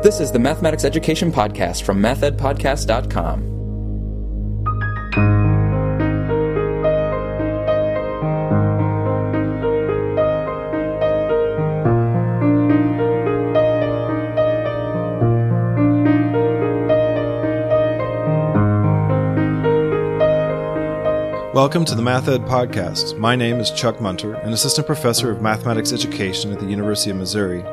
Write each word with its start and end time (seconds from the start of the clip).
This 0.00 0.20
is 0.20 0.30
the 0.30 0.38
Mathematics 0.38 0.84
Education 0.84 1.32
Podcast 1.32 1.82
from 1.82 2.00
mathedpodcast.com. 2.00 3.56
Welcome 21.52 21.84
to 21.86 21.96
the 21.96 22.02
Math 22.02 22.28
Ed 22.28 22.42
Podcast. 22.42 23.18
My 23.18 23.34
name 23.34 23.58
is 23.58 23.72
Chuck 23.72 24.00
Munter, 24.00 24.34
an 24.34 24.52
assistant 24.52 24.86
professor 24.86 25.32
of 25.32 25.42
mathematics 25.42 25.92
education 25.92 26.52
at 26.52 26.60
the 26.60 26.66
University 26.66 27.10
of 27.10 27.16
Missouri. 27.16 27.64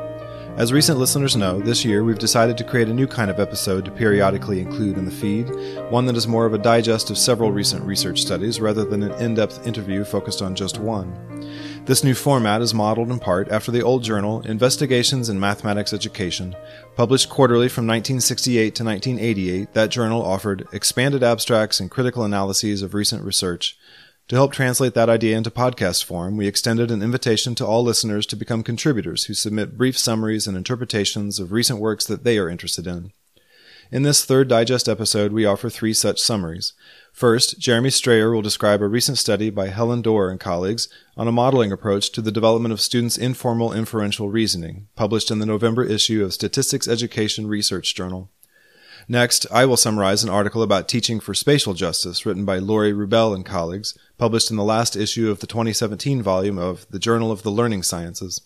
As 0.56 0.72
recent 0.72 0.98
listeners 0.98 1.36
know, 1.36 1.60
this 1.60 1.84
year 1.84 2.02
we've 2.02 2.18
decided 2.18 2.56
to 2.56 2.64
create 2.64 2.88
a 2.88 2.94
new 2.94 3.06
kind 3.06 3.30
of 3.30 3.38
episode 3.38 3.84
to 3.84 3.90
periodically 3.90 4.58
include 4.58 4.96
in 4.96 5.04
the 5.04 5.10
feed, 5.10 5.50
one 5.90 6.06
that 6.06 6.16
is 6.16 6.26
more 6.26 6.46
of 6.46 6.54
a 6.54 6.58
digest 6.58 7.10
of 7.10 7.18
several 7.18 7.52
recent 7.52 7.84
research 7.84 8.22
studies 8.22 8.58
rather 8.58 8.82
than 8.82 9.02
an 9.02 9.12
in 9.22 9.34
depth 9.34 9.66
interview 9.66 10.02
focused 10.02 10.40
on 10.40 10.54
just 10.54 10.78
one. 10.78 11.12
This 11.84 12.02
new 12.02 12.14
format 12.14 12.62
is 12.62 12.72
modeled 12.72 13.10
in 13.10 13.18
part 13.18 13.50
after 13.50 13.70
the 13.70 13.82
old 13.82 14.02
journal 14.02 14.40
Investigations 14.46 15.28
in 15.28 15.38
Mathematics 15.38 15.92
Education. 15.92 16.56
Published 16.96 17.28
quarterly 17.28 17.68
from 17.68 17.86
1968 17.86 18.74
to 18.76 18.82
1988, 18.82 19.74
that 19.74 19.90
journal 19.90 20.24
offered 20.24 20.66
expanded 20.72 21.22
abstracts 21.22 21.80
and 21.80 21.90
critical 21.90 22.24
analyses 22.24 22.80
of 22.80 22.94
recent 22.94 23.22
research 23.22 23.78
to 24.28 24.34
help 24.34 24.52
translate 24.52 24.94
that 24.94 25.08
idea 25.08 25.36
into 25.36 25.50
podcast 25.50 26.04
form, 26.04 26.36
we 26.36 26.48
extended 26.48 26.90
an 26.90 27.02
invitation 27.02 27.54
to 27.54 27.66
all 27.66 27.84
listeners 27.84 28.26
to 28.26 28.36
become 28.36 28.62
contributors 28.64 29.24
who 29.24 29.34
submit 29.34 29.78
brief 29.78 29.96
summaries 29.96 30.46
and 30.46 30.56
interpretations 30.56 31.38
of 31.38 31.52
recent 31.52 31.78
works 31.78 32.04
that 32.06 32.24
they 32.24 32.36
are 32.36 32.48
interested 32.48 32.86
in. 32.86 33.12
In 33.92 34.02
this 34.02 34.24
third 34.24 34.48
digest 34.48 34.88
episode, 34.88 35.32
we 35.32 35.44
offer 35.44 35.70
three 35.70 35.94
such 35.94 36.20
summaries. 36.20 36.72
First, 37.12 37.60
Jeremy 37.60 37.90
Strayer 37.90 38.32
will 38.32 38.42
describe 38.42 38.82
a 38.82 38.88
recent 38.88 39.16
study 39.16 39.48
by 39.48 39.68
Helen 39.68 40.02
Doerr 40.02 40.28
and 40.28 40.40
colleagues 40.40 40.88
on 41.16 41.28
a 41.28 41.32
modeling 41.32 41.70
approach 41.70 42.10
to 42.12 42.20
the 42.20 42.32
development 42.32 42.72
of 42.72 42.80
students' 42.80 43.16
informal 43.16 43.72
inferential 43.72 44.28
reasoning, 44.28 44.88
published 44.96 45.30
in 45.30 45.38
the 45.38 45.46
November 45.46 45.84
issue 45.84 46.24
of 46.24 46.34
Statistics 46.34 46.88
Education 46.88 47.46
Research 47.46 47.94
Journal. 47.94 48.28
Next, 49.08 49.46
I 49.52 49.66
will 49.66 49.76
summarize 49.76 50.24
an 50.24 50.30
article 50.30 50.62
about 50.62 50.88
teaching 50.88 51.20
for 51.20 51.32
spatial 51.32 51.74
justice 51.74 52.26
written 52.26 52.44
by 52.44 52.58
Laurie 52.58 52.92
Rubel 52.92 53.36
and 53.36 53.46
colleagues, 53.46 53.96
published 54.18 54.50
in 54.50 54.56
the 54.56 54.64
last 54.64 54.96
issue 54.96 55.30
of 55.30 55.38
the 55.38 55.46
2017 55.46 56.22
volume 56.22 56.58
of 56.58 56.86
the 56.90 56.98
Journal 56.98 57.30
of 57.30 57.44
the 57.44 57.50
Learning 57.50 57.84
Sciences. 57.84 58.40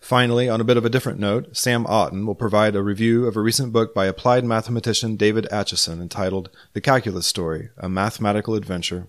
Finally, 0.00 0.48
on 0.48 0.60
a 0.60 0.64
bit 0.64 0.76
of 0.76 0.84
a 0.84 0.90
different 0.90 1.20
note, 1.20 1.56
Sam 1.56 1.86
Otten 1.86 2.26
will 2.26 2.34
provide 2.34 2.74
a 2.74 2.82
review 2.82 3.26
of 3.26 3.36
a 3.36 3.40
recent 3.40 3.72
book 3.72 3.94
by 3.94 4.06
applied 4.06 4.44
mathematician 4.44 5.14
David 5.14 5.46
Acheson 5.52 6.00
entitled 6.00 6.50
The 6.72 6.80
Calculus 6.80 7.28
Story, 7.28 7.68
A 7.76 7.88
Mathematical 7.88 8.56
Adventure. 8.56 9.06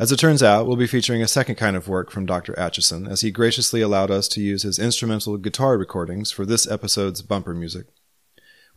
As 0.00 0.10
it 0.10 0.16
turns 0.16 0.42
out, 0.42 0.66
we'll 0.66 0.76
be 0.76 0.88
featuring 0.88 1.22
a 1.22 1.28
second 1.28 1.54
kind 1.54 1.76
of 1.76 1.86
work 1.86 2.10
from 2.10 2.26
Dr. 2.26 2.54
Acheson, 2.54 3.08
as 3.08 3.20
he 3.20 3.30
graciously 3.30 3.80
allowed 3.80 4.10
us 4.10 4.26
to 4.28 4.40
use 4.40 4.64
his 4.64 4.80
instrumental 4.80 5.36
guitar 5.36 5.78
recordings 5.78 6.32
for 6.32 6.44
this 6.44 6.68
episode's 6.68 7.22
bumper 7.22 7.54
music. 7.54 7.86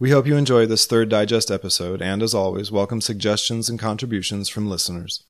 We 0.02 0.10
hope 0.10 0.26
you 0.26 0.36
enjoy 0.36 0.66
this 0.66 0.88
third 0.88 1.10
digest 1.10 1.52
episode, 1.52 2.02
and 2.02 2.24
as 2.24 2.34
always, 2.34 2.72
welcome 2.72 3.02
suggestions 3.02 3.70
and 3.70 3.78
contributions 3.78 4.50
from 4.50 4.68
listeners. 4.68 5.24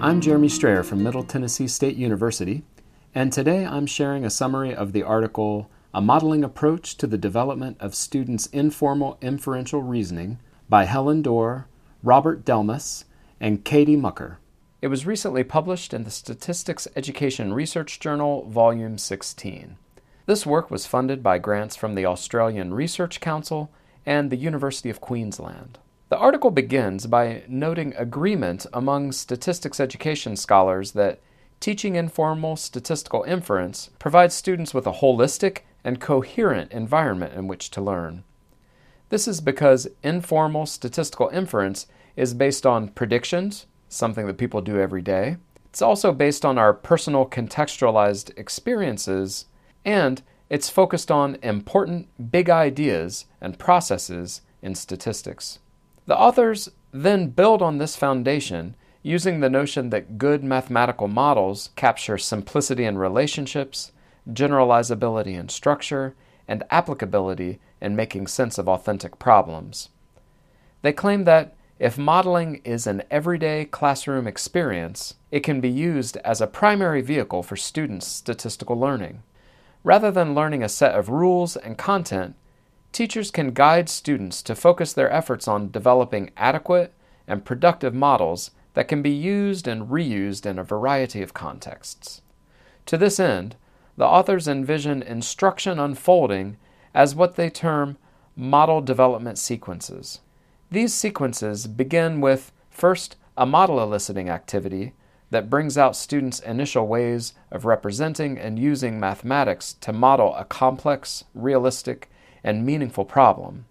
I'm 0.00 0.22
Jeremy 0.22 0.48
Strayer 0.48 0.82
from 0.82 1.02
Middle 1.02 1.24
Tennessee 1.24 1.68
State 1.68 1.96
University, 1.96 2.62
and 3.14 3.30
today 3.34 3.66
I'm 3.66 3.84
sharing 3.84 4.24
a 4.24 4.30
summary 4.30 4.74
of 4.74 4.94
the 4.94 5.02
article 5.02 5.70
A 5.92 6.00
Modeling 6.00 6.42
Approach 6.42 6.96
to 6.96 7.06
the 7.06 7.18
Development 7.18 7.76
of 7.80 7.94
Students' 7.94 8.46
Informal 8.46 9.18
Inferential 9.20 9.82
Reasoning 9.82 10.38
by 10.70 10.84
Helen 10.84 11.20
Doerr, 11.20 11.66
Robert 12.04 12.44
Delmas, 12.44 13.04
and 13.40 13.64
Katie 13.64 13.96
Makar. 13.96 14.38
It 14.82 14.88
was 14.88 15.06
recently 15.06 15.42
published 15.42 15.94
in 15.94 16.04
the 16.04 16.10
Statistics 16.10 16.86
Education 16.94 17.54
Research 17.54 17.98
Journal, 17.98 18.44
Volume 18.44 18.98
16. 18.98 19.78
This 20.26 20.44
work 20.44 20.70
was 20.70 20.84
funded 20.84 21.22
by 21.22 21.38
grants 21.38 21.76
from 21.76 21.94
the 21.94 22.04
Australian 22.04 22.74
Research 22.74 23.20
Council 23.20 23.70
and 24.04 24.30
the 24.30 24.36
University 24.36 24.90
of 24.90 25.00
Queensland. 25.00 25.78
The 26.10 26.18
article 26.18 26.50
begins 26.50 27.06
by 27.06 27.44
noting 27.48 27.94
agreement 27.96 28.66
among 28.74 29.12
statistics 29.12 29.80
education 29.80 30.36
scholars 30.36 30.92
that 30.92 31.20
teaching 31.58 31.96
informal 31.96 32.56
statistical 32.56 33.22
inference 33.22 33.88
provides 33.98 34.34
students 34.34 34.74
with 34.74 34.86
a 34.86 34.92
holistic 34.92 35.60
and 35.82 36.02
coherent 36.02 36.70
environment 36.70 37.32
in 37.32 37.48
which 37.48 37.70
to 37.70 37.80
learn. 37.80 38.24
This 39.14 39.28
is 39.28 39.40
because 39.40 39.86
informal 40.02 40.66
statistical 40.66 41.28
inference 41.28 41.86
is 42.16 42.34
based 42.34 42.66
on 42.66 42.88
predictions, 42.88 43.66
something 43.88 44.26
that 44.26 44.38
people 44.38 44.60
do 44.60 44.80
every 44.80 45.02
day. 45.02 45.36
It's 45.66 45.80
also 45.80 46.10
based 46.10 46.44
on 46.44 46.58
our 46.58 46.74
personal 46.74 47.24
contextualized 47.24 48.36
experiences, 48.36 49.46
and 49.84 50.20
it's 50.50 50.68
focused 50.68 51.12
on 51.12 51.38
important 51.44 52.32
big 52.32 52.50
ideas 52.50 53.26
and 53.40 53.56
processes 53.56 54.40
in 54.62 54.74
statistics. 54.74 55.60
The 56.06 56.18
authors 56.18 56.68
then 56.90 57.28
build 57.28 57.62
on 57.62 57.78
this 57.78 57.94
foundation 57.94 58.74
using 59.04 59.38
the 59.38 59.48
notion 59.48 59.90
that 59.90 60.18
good 60.18 60.42
mathematical 60.42 61.06
models 61.06 61.70
capture 61.76 62.18
simplicity 62.18 62.84
in 62.84 62.98
relationships, 62.98 63.92
generalizability 64.32 65.38
in 65.38 65.50
structure, 65.50 66.16
and 66.48 66.64
applicability 66.72 67.60
in 67.84 67.94
making 67.94 68.26
sense 68.26 68.56
of 68.56 68.68
authentic 68.68 69.18
problems. 69.18 69.90
They 70.82 70.92
claim 70.92 71.24
that 71.24 71.54
if 71.78 71.98
modeling 71.98 72.62
is 72.64 72.86
an 72.86 73.02
everyday 73.10 73.66
classroom 73.66 74.26
experience, 74.26 75.14
it 75.30 75.40
can 75.40 75.60
be 75.60 75.68
used 75.68 76.16
as 76.18 76.40
a 76.40 76.46
primary 76.46 77.02
vehicle 77.02 77.42
for 77.42 77.56
students' 77.56 78.06
statistical 78.06 78.78
learning. 78.78 79.22
Rather 79.82 80.10
than 80.10 80.34
learning 80.34 80.62
a 80.62 80.68
set 80.68 80.94
of 80.94 81.10
rules 81.10 81.56
and 81.56 81.76
content, 81.76 82.36
teachers 82.92 83.30
can 83.30 83.52
guide 83.52 83.88
students 83.88 84.42
to 84.42 84.54
focus 84.54 84.92
their 84.92 85.10
efforts 85.10 85.46
on 85.46 85.70
developing 85.70 86.30
adequate 86.36 86.94
and 87.26 87.44
productive 87.44 87.92
models 87.92 88.52
that 88.74 88.88
can 88.88 89.02
be 89.02 89.10
used 89.10 89.68
and 89.68 89.88
reused 89.88 90.46
in 90.46 90.58
a 90.58 90.64
variety 90.64 91.22
of 91.22 91.34
contexts. 91.34 92.22
To 92.86 92.96
this 92.96 93.20
end, 93.20 93.56
the 93.96 94.06
authors 94.06 94.48
envision 94.48 95.02
instruction 95.02 95.78
unfolding 95.78 96.56
as 96.94 97.14
what 97.14 97.36
they 97.36 97.50
term 97.50 97.96
model 98.36 98.80
development 98.80 99.38
sequences. 99.38 100.20
These 100.70 100.94
sequences 100.94 101.66
begin 101.66 102.20
with 102.20 102.52
first 102.70 103.16
a 103.36 103.46
model 103.46 103.82
eliciting 103.82 104.28
activity 104.28 104.92
that 105.30 105.50
brings 105.50 105.76
out 105.76 105.96
students' 105.96 106.40
initial 106.40 106.86
ways 106.86 107.34
of 107.50 107.64
representing 107.64 108.38
and 108.38 108.58
using 108.58 109.00
mathematics 109.00 109.72
to 109.80 109.92
model 109.92 110.34
a 110.36 110.44
complex, 110.44 111.24
realistic, 111.34 112.08
and 112.44 112.64
meaningful 112.64 113.04
problem. 113.04 113.64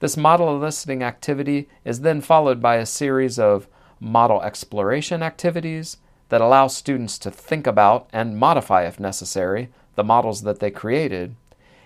This 0.00 0.16
model 0.16 0.54
eliciting 0.54 1.02
activity 1.02 1.68
is 1.84 2.00
then 2.00 2.20
followed 2.20 2.60
by 2.60 2.76
a 2.76 2.86
series 2.86 3.38
of 3.38 3.66
model 3.98 4.42
exploration 4.42 5.22
activities 5.22 5.96
that 6.28 6.40
allow 6.42 6.66
students 6.66 7.18
to 7.18 7.30
think 7.30 7.66
about 7.66 8.10
and 8.12 8.36
modify, 8.38 8.84
if 8.84 9.00
necessary, 9.00 9.70
the 9.94 10.04
models 10.04 10.42
that 10.42 10.60
they 10.60 10.70
created, 10.70 11.34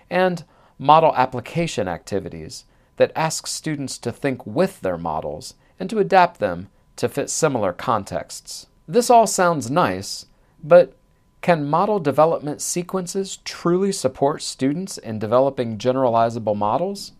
and 0.09 0.43
model 0.81 1.13
application 1.15 1.87
activities 1.87 2.65
that 2.97 3.11
ask 3.15 3.45
students 3.45 3.99
to 3.99 4.11
think 4.11 4.43
with 4.47 4.81
their 4.81 4.97
models 4.97 5.53
and 5.79 5.87
to 5.87 5.99
adapt 5.99 6.39
them 6.39 6.69
to 6.95 7.07
fit 7.07 7.29
similar 7.29 7.71
contexts. 7.71 8.65
This 8.87 9.07
all 9.11 9.27
sounds 9.27 9.69
nice, 9.69 10.25
but 10.63 10.97
can 11.41 11.69
model 11.69 11.99
development 11.99 12.63
sequences 12.63 13.37
truly 13.45 13.91
support 13.91 14.41
students 14.41 14.97
in 14.97 15.19
developing 15.19 15.77
generalizable 15.77 16.57
models? 16.57 17.11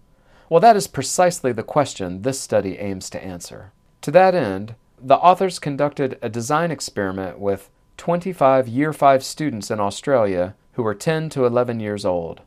Well, 0.50 0.60
that 0.60 0.76
is 0.76 0.88
precisely 0.88 1.52
the 1.52 1.62
question 1.62 2.24
this 2.24 2.40
study 2.40 2.80
aims 2.80 3.12
to 3.12 3.24
answer. 3.24 3.74
To 4.02 4.10
that 4.10 4.34
end, 4.34 4.74
the 5.00 5.18
authors 5.18 5.60
conducted 5.60 6.18
a 6.24 6.30
design 6.30 6.72
experiment 6.72 7.38
with 7.38 7.70
25 7.98 8.68
Year 8.68 8.92
5 8.92 9.24
students 9.24 9.70
in 9.70 9.80
Australia 9.80 10.56
who 10.74 10.82
were 10.82 10.96
10 10.96 11.30
to 11.30 11.46
11 11.46 11.80
years 11.80 12.06
old. 12.06 12.42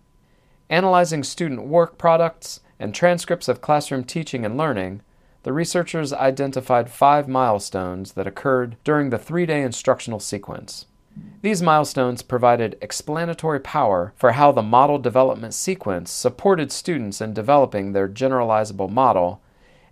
Analyzing 0.70 1.24
student 1.24 1.66
work 1.66 1.98
products 1.98 2.60
and 2.78 2.94
transcripts 2.94 3.48
of 3.48 3.60
classroom 3.60 4.04
teaching 4.04 4.44
and 4.44 4.56
learning, 4.56 5.02
the 5.42 5.52
researchers 5.52 6.12
identified 6.12 6.90
five 6.90 7.28
milestones 7.28 8.12
that 8.12 8.26
occurred 8.26 8.76
during 8.82 9.10
the 9.10 9.18
three 9.18 9.44
day 9.44 9.62
instructional 9.62 10.20
sequence. 10.20 10.86
These 11.42 11.62
milestones 11.62 12.22
provided 12.22 12.76
explanatory 12.80 13.60
power 13.60 14.14
for 14.16 14.32
how 14.32 14.50
the 14.50 14.62
model 14.62 14.98
development 14.98 15.54
sequence 15.54 16.10
supported 16.10 16.72
students 16.72 17.20
in 17.20 17.34
developing 17.34 17.92
their 17.92 18.08
generalizable 18.08 18.90
model 18.90 19.40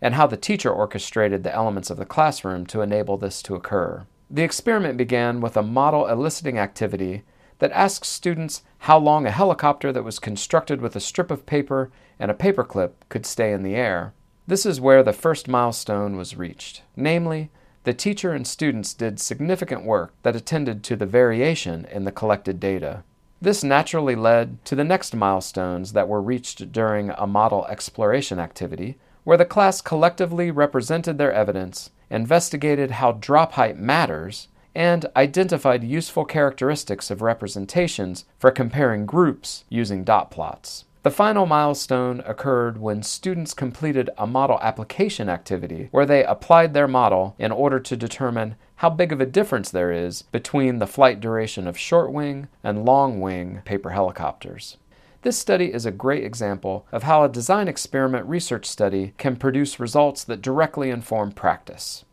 and 0.01 0.15
how 0.15 0.27
the 0.27 0.37
teacher 0.37 0.71
orchestrated 0.71 1.45
the 1.45 1.55
elements 1.55 1.91
of 1.91 1.97
the 1.99 2.07
classroom 2.07 2.67
to 2.67 2.81
enable 2.81 3.17
this 3.19 3.41
to 3.43 3.55
occur. 3.55 4.07
The 4.29 4.43
experiment 4.43 4.97
began 4.97 5.41
with 5.41 5.57
a 5.57 5.63
model 5.63 6.07
eliciting 6.07 6.59
activity 6.59 7.23
that 7.63 7.71
asks 7.71 8.09
students 8.09 8.65
how 8.79 8.99
long 8.99 9.25
a 9.25 9.31
helicopter 9.31 9.93
that 9.93 10.03
was 10.03 10.19
constructed 10.19 10.81
with 10.81 10.97
a 10.97 11.01
strip 11.01 11.31
of 11.31 11.47
paper 11.47 11.93
and 12.19 12.29
a 12.29 12.35
paperclip 12.35 12.91
could 13.09 13.25
stay 13.25 13.53
in 13.53 13.63
the 13.63 13.77
air. 13.77 14.13
This 14.49 14.67
is 14.67 14.81
where 14.81 15.05
the 15.05 15.13
first 15.13 15.47
milestone 15.47 16.17
was 16.17 16.37
reached. 16.37 16.83
Namely, 16.97 17.53
the 17.85 17.95
teacher 17.95 18.33
and 18.33 18.49
students 18.49 18.95
did 18.95 19.21
significant 19.21 19.85
work 19.85 20.13
that 20.25 20.35
attended 20.35 20.83
to 20.83 20.97
the 20.97 21.07
variation 21.07 21.85
in 21.85 22.03
the 22.03 22.11
collected 22.11 22.59
data. 22.59 23.05
This 23.41 23.63
naturally 23.63 24.17
led 24.17 24.65
to 24.65 24.75
the 24.75 24.83
next 24.83 25.15
milestones 25.15 25.93
that 25.93 26.09
were 26.09 26.21
reached 26.21 26.73
during 26.73 27.11
a 27.11 27.29
model 27.29 27.65
exploration 27.67 28.41
activity, 28.41 28.99
where 29.23 29.39
the 29.39 29.45
class 29.45 29.81
collectively 29.81 30.51
represented 30.51 31.17
their 31.17 31.33
evidence, 31.33 31.91
investigated 32.11 32.91
how 32.91 33.13
drop 33.13 33.53
height 33.53 33.79
matters, 33.79 34.49
and 34.75 35.07
identified 35.17 35.85
useful 35.85 36.25
characteristics 36.25 37.11
of 37.11 37.23
representations 37.23 38.25
for 38.39 38.51
comparing 38.51 39.07
groups 39.07 39.65
using 39.69 40.05
dot 40.05 40.31
plots. 40.31 40.85
The 41.03 41.11
final 41.11 41.47
milestone 41.47 42.23
occurred 42.27 42.79
when 42.79 43.03
students 43.03 43.55
completed 43.55 44.09
a 44.17 44.27
model 44.27 44.61
application 44.63 45.29
activity 45.29 45.89
where 45.91 46.07
they 46.07 46.25
applied 46.25 46.75
their 46.75 46.87
model 46.87 47.35
in 47.41 47.51
order 47.51 47.81
to 47.81 47.97
determine 47.97 48.55
how 48.77 48.91
big 48.91 49.11
of 49.11 49.21
a 49.21 49.27
difference 49.27 49.69
there 49.69 49.91
is 49.91 50.23
between 50.23 50.79
the 50.79 50.87
flight 50.87 51.19
duration 51.19 51.67
of 51.67 51.77
short 51.77 52.13
wing 52.13 52.47
and 52.63 52.85
long 52.85 53.21
wing 53.21 53.63
paper 53.65 53.91
helicopters. 53.91 54.77
This 55.23 55.39
study 55.39 55.73
is 55.73 55.87
a 55.87 55.93
great 55.93 56.25
example 56.25 56.87
of 56.93 57.03
how 57.03 57.25
a 57.25 57.29
design 57.29 57.67
experiment 57.67 58.27
research 58.27 58.67
study 58.67 59.15
can 59.19 59.37
produce 59.37 59.81
results 59.81 60.23
that 60.25 60.43
directly 60.43 60.91
inform 60.91 61.33
practice. 61.33 62.05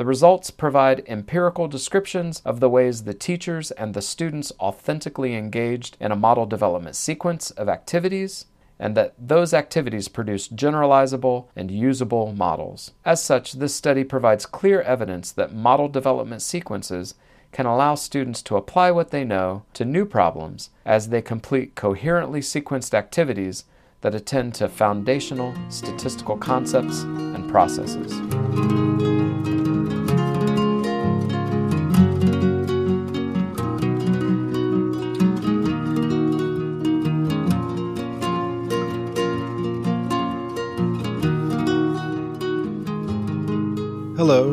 The 0.00 0.06
results 0.06 0.50
provide 0.50 1.04
empirical 1.06 1.68
descriptions 1.68 2.40
of 2.46 2.58
the 2.58 2.70
ways 2.70 3.04
the 3.04 3.12
teachers 3.12 3.70
and 3.72 3.92
the 3.92 4.00
students 4.00 4.50
authentically 4.58 5.34
engaged 5.34 5.98
in 6.00 6.10
a 6.10 6.16
model 6.16 6.46
development 6.46 6.96
sequence 6.96 7.50
of 7.50 7.68
activities, 7.68 8.46
and 8.78 8.96
that 8.96 9.12
those 9.18 9.52
activities 9.52 10.08
produce 10.08 10.48
generalizable 10.48 11.48
and 11.54 11.70
usable 11.70 12.32
models. 12.32 12.92
As 13.04 13.22
such, 13.22 13.52
this 13.52 13.74
study 13.74 14.02
provides 14.02 14.46
clear 14.46 14.80
evidence 14.80 15.32
that 15.32 15.52
model 15.54 15.86
development 15.86 16.40
sequences 16.40 17.14
can 17.52 17.66
allow 17.66 17.94
students 17.94 18.40
to 18.44 18.56
apply 18.56 18.90
what 18.92 19.10
they 19.10 19.22
know 19.22 19.64
to 19.74 19.84
new 19.84 20.06
problems 20.06 20.70
as 20.86 21.10
they 21.10 21.20
complete 21.20 21.74
coherently 21.74 22.40
sequenced 22.40 22.94
activities 22.94 23.64
that 24.00 24.14
attend 24.14 24.54
to 24.54 24.66
foundational 24.66 25.54
statistical 25.68 26.38
concepts 26.38 27.02
and 27.02 27.50
processes. 27.50 29.09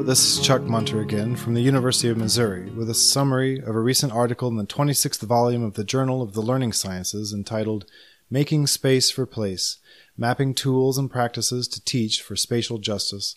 This 0.08 0.40
is 0.40 0.40
Chuck 0.40 0.62
Munter 0.62 1.02
again 1.02 1.36
from 1.36 1.54
the 1.54 1.60
University 1.60 2.08
of 2.08 2.16
Missouri 2.16 2.70
with 2.70 2.90
a 2.90 2.94
summary 2.94 3.60
of 3.60 3.76
a 3.76 3.82
recent 3.82 4.14
article 4.14 4.48
in 4.48 4.56
the 4.56 4.66
26th 4.66 5.20
volume 5.24 5.64
of 5.64 5.74
the 5.74 5.84
Journal 5.84 6.22
of 6.22 6.32
the 6.32 6.40
Learning 6.40 6.72
Sciences 6.72 7.34
entitled 7.34 7.84
Making 8.30 8.68
Space 8.68 9.12
for 9.12 9.26
Place 9.26 9.80
Mapping 10.16 10.54
Tools 10.54 10.98
and 10.98 11.12
Practices 11.12 11.68
to 11.68 11.84
Teach 11.84 12.22
for 12.22 12.38
Spatial 12.38 12.78
Justice. 12.78 13.36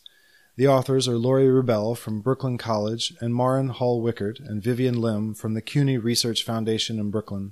The 0.55 0.69
authors 0.69 1.08
are 1.08 1.19
Laurie 1.19 1.49
Rubel 1.49 1.96
from 1.96 2.20
Brooklyn 2.20 2.56
College 2.56 3.14
and 3.19 3.34
Maren 3.34 3.70
Hall 3.70 4.00
Wieckert 4.00 4.38
and 4.38 4.62
Vivian 4.62 5.00
Lim 5.00 5.34
from 5.34 5.55
the 5.55 5.62
CUNY 5.62 5.99
Research 5.99 6.44
Foundation 6.44 7.00
in 7.00 7.11
Brooklyn. 7.11 7.50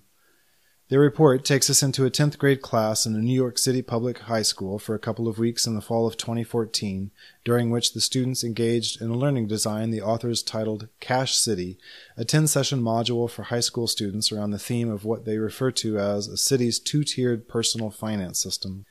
Their 0.89 1.01
report 1.01 1.45
takes 1.45 1.69
us 1.69 1.83
into 1.83 2.07
a 2.07 2.11
10th 2.11 2.39
grade 2.39 2.63
class 2.63 3.05
in 3.05 3.15
a 3.15 3.19
New 3.19 3.35
York 3.35 3.59
City 3.59 3.83
public 3.83 4.21
high 4.21 4.41
school 4.41 4.79
for 4.79 4.95
a 4.95 4.99
couple 4.99 5.29
of 5.29 5.39
weeks 5.39 5.67
in 5.67 5.75
the 5.75 5.83
fall 5.83 6.07
of 6.07 6.17
2014, 6.17 7.11
during 7.45 7.69
which 7.69 7.93
the 7.93 8.01
students 8.01 8.43
engaged 8.43 9.03
in 9.03 9.11
a 9.11 9.15
learning 9.15 9.49
design 9.49 9.91
the 9.91 10.01
authors 10.01 10.43
titled 10.43 10.89
Cash 10.99 11.37
City, 11.37 11.77
a 12.17 12.25
10 12.25 12.47
session 12.47 12.81
module 12.81 13.29
for 13.29 13.43
high 13.43 13.61
school 13.61 13.87
students 13.87 14.33
around 14.33 14.53
the 14.53 14.59
theme 14.59 14.91
of 14.91 15.05
what 15.05 15.27
they 15.27 15.37
refer 15.37 15.71
to 15.73 15.99
as 15.99 16.27
a 16.27 16.39
city's 16.39 16.79
two 16.79 17.05
tiered 17.05 17.49
personal 17.49 17.91
finance 17.91 18.43
system. 18.43 18.87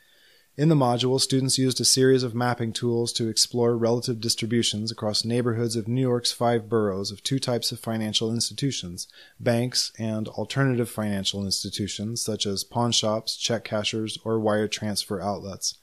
In 0.58 0.70
the 0.70 0.76
module, 0.76 1.22
students 1.22 1.60
used 1.60 1.80
a 1.80 1.86
series 1.86 2.24
of 2.24 2.34
mapping 2.34 2.74
tools 2.74 3.14
to 3.14 3.28
explore 3.28 3.78
relative 3.78 4.20
distributions 4.20 4.90
across 4.90 5.24
neighborhoods 5.24 5.76
of 5.76 5.88
New 5.88 6.02
York's 6.02 6.32
five 6.32 6.68
boroughs 6.68 7.12
of 7.12 7.22
two 7.22 7.38
types 7.38 7.72
of 7.72 7.80
financial 7.80 8.34
institutions 8.34 9.08
banks 9.40 9.92
and 10.00 10.28
alternative 10.30 10.90
financial 10.90 11.46
institutions, 11.46 12.24
such 12.24 12.48
as 12.48 12.64
pawnshops, 12.64 13.38
check 13.38 13.66
cashers, 13.66 14.18
or 14.26 14.40
wire 14.40 14.68
transfer 14.68 15.22
outlets. 15.22 15.78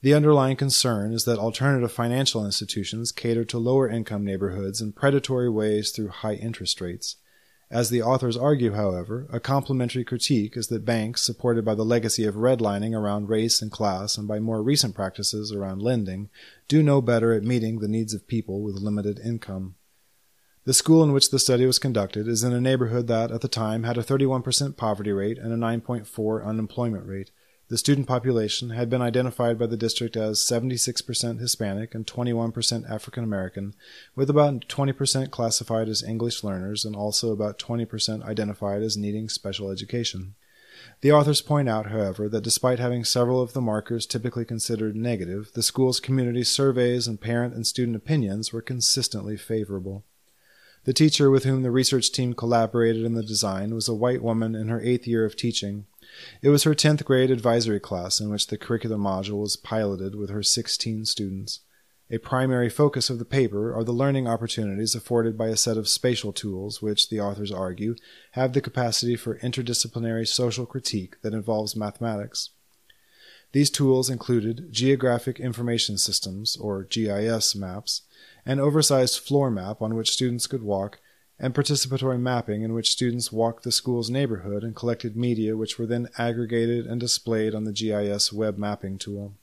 The 0.00 0.14
underlying 0.14 0.56
concern 0.56 1.12
is 1.12 1.26
that 1.26 1.38
alternative 1.38 1.92
financial 1.92 2.46
institutions 2.46 3.12
cater 3.12 3.44
to 3.44 3.58
lower 3.58 3.86
income 3.86 4.24
neighborhoods 4.24 4.80
in 4.80 4.92
predatory 4.92 5.50
ways 5.50 5.90
through 5.90 6.08
high 6.08 6.36
interest 6.36 6.80
rates. 6.80 7.16
As 7.70 7.90
the 7.90 8.00
authors 8.00 8.36
argue, 8.36 8.72
however, 8.72 9.26
a 9.30 9.40
complementary 9.40 10.02
critique 10.02 10.56
is 10.56 10.68
that 10.68 10.86
banks, 10.86 11.22
supported 11.22 11.66
by 11.66 11.74
the 11.74 11.84
legacy 11.84 12.24
of 12.24 12.36
redlining 12.36 12.96
around 12.96 13.28
race 13.28 13.60
and 13.60 13.70
class 13.70 14.16
and 14.16 14.26
by 14.26 14.38
more 14.38 14.62
recent 14.62 14.94
practices 14.94 15.52
around 15.52 15.82
lending, 15.82 16.30
do 16.66 16.82
no 16.82 17.02
better 17.02 17.34
at 17.34 17.42
meeting 17.42 17.78
the 17.78 17.88
needs 17.88 18.14
of 18.14 18.26
people 18.26 18.62
with 18.62 18.76
limited 18.76 19.18
income. 19.18 19.74
The 20.64 20.72
school 20.72 21.02
in 21.02 21.12
which 21.12 21.30
the 21.30 21.38
study 21.38 21.66
was 21.66 21.78
conducted 21.78 22.26
is 22.26 22.42
in 22.42 22.54
a 22.54 22.60
neighborhood 22.60 23.06
that, 23.06 23.30
at 23.30 23.42
the 23.42 23.48
time, 23.48 23.84
had 23.84 23.98
a 23.98 24.02
31% 24.02 24.76
poverty 24.76 25.12
rate 25.12 25.38
and 25.38 25.52
a 25.52 25.56
9.4 25.56 26.44
unemployment 26.44 27.06
rate, 27.06 27.30
the 27.68 27.76
student 27.76 28.06
population 28.06 28.70
had 28.70 28.88
been 28.88 29.02
identified 29.02 29.58
by 29.58 29.66
the 29.66 29.76
district 29.76 30.16
as 30.16 30.38
76% 30.38 31.38
Hispanic 31.38 31.94
and 31.94 32.06
21% 32.06 32.90
African 32.90 33.22
American, 33.22 33.74
with 34.16 34.30
about 34.30 34.68
20% 34.68 35.30
classified 35.30 35.88
as 35.88 36.02
English 36.02 36.42
learners 36.42 36.86
and 36.86 36.96
also 36.96 37.30
about 37.30 37.58
20% 37.58 38.24
identified 38.24 38.82
as 38.82 38.96
needing 38.96 39.28
special 39.28 39.70
education. 39.70 40.34
The 41.02 41.12
authors 41.12 41.42
point 41.42 41.68
out, 41.68 41.90
however, 41.90 42.28
that 42.30 42.44
despite 42.44 42.78
having 42.78 43.04
several 43.04 43.42
of 43.42 43.52
the 43.52 43.60
markers 43.60 44.06
typically 44.06 44.46
considered 44.46 44.96
negative, 44.96 45.50
the 45.54 45.62
school's 45.62 46.00
community 46.00 46.44
surveys 46.44 47.06
and 47.06 47.20
parent 47.20 47.54
and 47.54 47.66
student 47.66 47.96
opinions 47.96 48.50
were 48.50 48.62
consistently 48.62 49.36
favorable. 49.36 50.04
The 50.84 50.94
teacher 50.94 51.30
with 51.30 51.44
whom 51.44 51.64
the 51.64 51.70
research 51.70 52.12
team 52.12 52.32
collaborated 52.32 53.04
in 53.04 53.12
the 53.12 53.22
design 53.22 53.74
was 53.74 53.88
a 53.88 53.94
white 53.94 54.22
woman 54.22 54.54
in 54.54 54.68
her 54.68 54.80
eighth 54.80 55.06
year 55.06 55.26
of 55.26 55.36
teaching 55.36 55.86
it 56.42 56.48
was 56.48 56.64
her 56.64 56.74
10th 56.74 57.04
grade 57.04 57.30
advisory 57.30 57.80
class 57.80 58.20
in 58.20 58.30
which 58.30 58.46
the 58.46 58.58
curriculum 58.58 59.02
module 59.02 59.40
was 59.40 59.56
piloted 59.56 60.14
with 60.14 60.30
her 60.30 60.42
16 60.42 61.04
students. 61.04 61.60
A 62.10 62.18
primary 62.18 62.70
focus 62.70 63.10
of 63.10 63.18
the 63.18 63.26
paper 63.26 63.74
are 63.74 63.84
the 63.84 63.92
learning 63.92 64.26
opportunities 64.26 64.94
afforded 64.94 65.36
by 65.36 65.48
a 65.48 65.56
set 65.58 65.76
of 65.76 65.88
spatial 65.88 66.32
tools 66.32 66.80
which, 66.80 67.10
the 67.10 67.20
authors 67.20 67.52
argue, 67.52 67.96
have 68.32 68.54
the 68.54 68.62
capacity 68.62 69.14
for 69.14 69.38
interdisciplinary 69.40 70.26
social 70.26 70.64
critique 70.64 71.20
that 71.20 71.34
involves 71.34 71.76
mathematics. 71.76 72.50
These 73.52 73.70
tools 73.70 74.08
included 74.08 74.72
Geographic 74.72 75.38
Information 75.38 75.98
Systems, 75.98 76.56
or 76.56 76.84
GIS 76.84 77.54
maps, 77.54 78.02
an 78.46 78.58
oversized 78.58 79.18
floor 79.18 79.50
map 79.50 79.82
on 79.82 79.94
which 79.94 80.10
students 80.10 80.46
could 80.46 80.62
walk, 80.62 81.00
and 81.40 81.54
participatory 81.54 82.18
mapping 82.18 82.62
in 82.62 82.72
which 82.72 82.90
students 82.90 83.30
walked 83.30 83.62
the 83.62 83.72
school's 83.72 84.10
neighborhood 84.10 84.64
and 84.64 84.74
collected 84.74 85.16
media 85.16 85.56
which 85.56 85.78
were 85.78 85.86
then 85.86 86.08
aggregated 86.18 86.86
and 86.86 87.00
displayed 87.00 87.54
on 87.54 87.64
the 87.64 87.72
GIS 87.72 88.32
web 88.32 88.58
mapping 88.58 88.98
tool. 88.98 89.34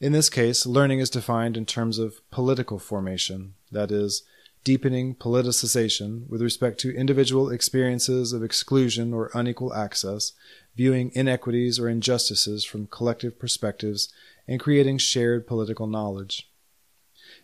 In 0.00 0.12
this 0.12 0.30
case, 0.30 0.64
learning 0.66 1.00
is 1.00 1.10
defined 1.10 1.56
in 1.56 1.66
terms 1.66 1.98
of 1.98 2.20
political 2.30 2.78
formation, 2.78 3.54
that 3.72 3.90
is, 3.90 4.22
deepening 4.64 5.14
politicization 5.14 6.28
with 6.28 6.42
respect 6.42 6.78
to 6.80 6.94
individual 6.94 7.50
experiences 7.50 8.32
of 8.32 8.42
exclusion 8.42 9.12
or 9.12 9.30
unequal 9.34 9.74
access, 9.74 10.32
viewing 10.76 11.10
inequities 11.14 11.78
or 11.78 11.88
injustices 11.88 12.64
from 12.64 12.86
collective 12.86 13.38
perspectives, 13.38 14.12
and 14.46 14.60
creating 14.60 14.98
shared 14.98 15.46
political 15.46 15.86
knowledge. 15.86 16.47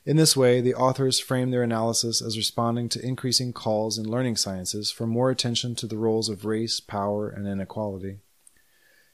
In 0.06 0.18
this 0.18 0.36
way, 0.36 0.60
the 0.60 0.74
authors 0.74 1.18
frame 1.18 1.50
their 1.50 1.62
analysis 1.62 2.20
as 2.20 2.36
responding 2.36 2.90
to 2.90 3.04
increasing 3.04 3.54
calls 3.54 3.96
in 3.96 4.04
learning 4.04 4.36
sciences 4.36 4.90
for 4.90 5.06
more 5.06 5.30
attention 5.30 5.74
to 5.76 5.86
the 5.86 5.96
roles 5.96 6.28
of 6.28 6.44
race, 6.44 6.78
power, 6.78 7.30
and 7.30 7.46
inequality. 7.46 8.18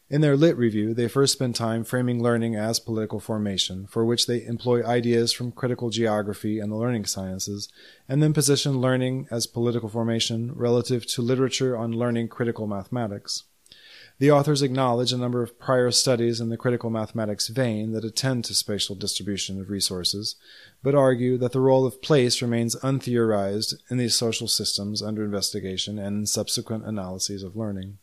In 0.08 0.20
their 0.20 0.36
lit 0.36 0.56
review, 0.56 0.92
they 0.92 1.06
first 1.06 1.34
spend 1.34 1.54
time 1.54 1.84
framing 1.84 2.20
learning 2.20 2.56
as 2.56 2.80
political 2.80 3.20
formation, 3.20 3.86
for 3.86 4.04
which 4.04 4.26
they 4.26 4.44
employ 4.44 4.84
ideas 4.84 5.32
from 5.32 5.52
critical 5.52 5.90
geography 5.90 6.58
and 6.58 6.72
the 6.72 6.76
learning 6.76 7.04
sciences, 7.04 7.68
and 8.08 8.20
then 8.20 8.32
position 8.32 8.80
learning 8.80 9.28
as 9.30 9.46
political 9.46 9.88
formation 9.88 10.52
relative 10.56 11.06
to 11.06 11.22
literature 11.22 11.76
on 11.76 11.92
learning 11.92 12.26
critical 12.26 12.66
mathematics. 12.66 13.44
The 14.20 14.30
authors 14.30 14.60
acknowledge 14.60 15.14
a 15.14 15.16
number 15.16 15.42
of 15.42 15.58
prior 15.58 15.90
studies 15.90 16.42
in 16.42 16.50
the 16.50 16.58
critical 16.58 16.90
mathematics 16.90 17.48
vein 17.48 17.92
that 17.92 18.04
attend 18.04 18.44
to 18.44 18.54
spatial 18.54 18.94
distribution 18.94 19.58
of 19.58 19.70
resources, 19.70 20.36
but 20.82 20.94
argue 20.94 21.38
that 21.38 21.52
the 21.52 21.60
role 21.60 21.86
of 21.86 22.02
place 22.02 22.42
remains 22.42 22.76
untheorized 22.76 23.76
in 23.90 23.96
these 23.96 24.14
social 24.14 24.46
systems 24.46 25.00
under 25.00 25.24
investigation 25.24 25.98
and 25.98 26.18
in 26.18 26.26
subsequent 26.26 26.84
analyses 26.84 27.42
of 27.42 27.56
learning. 27.56 27.96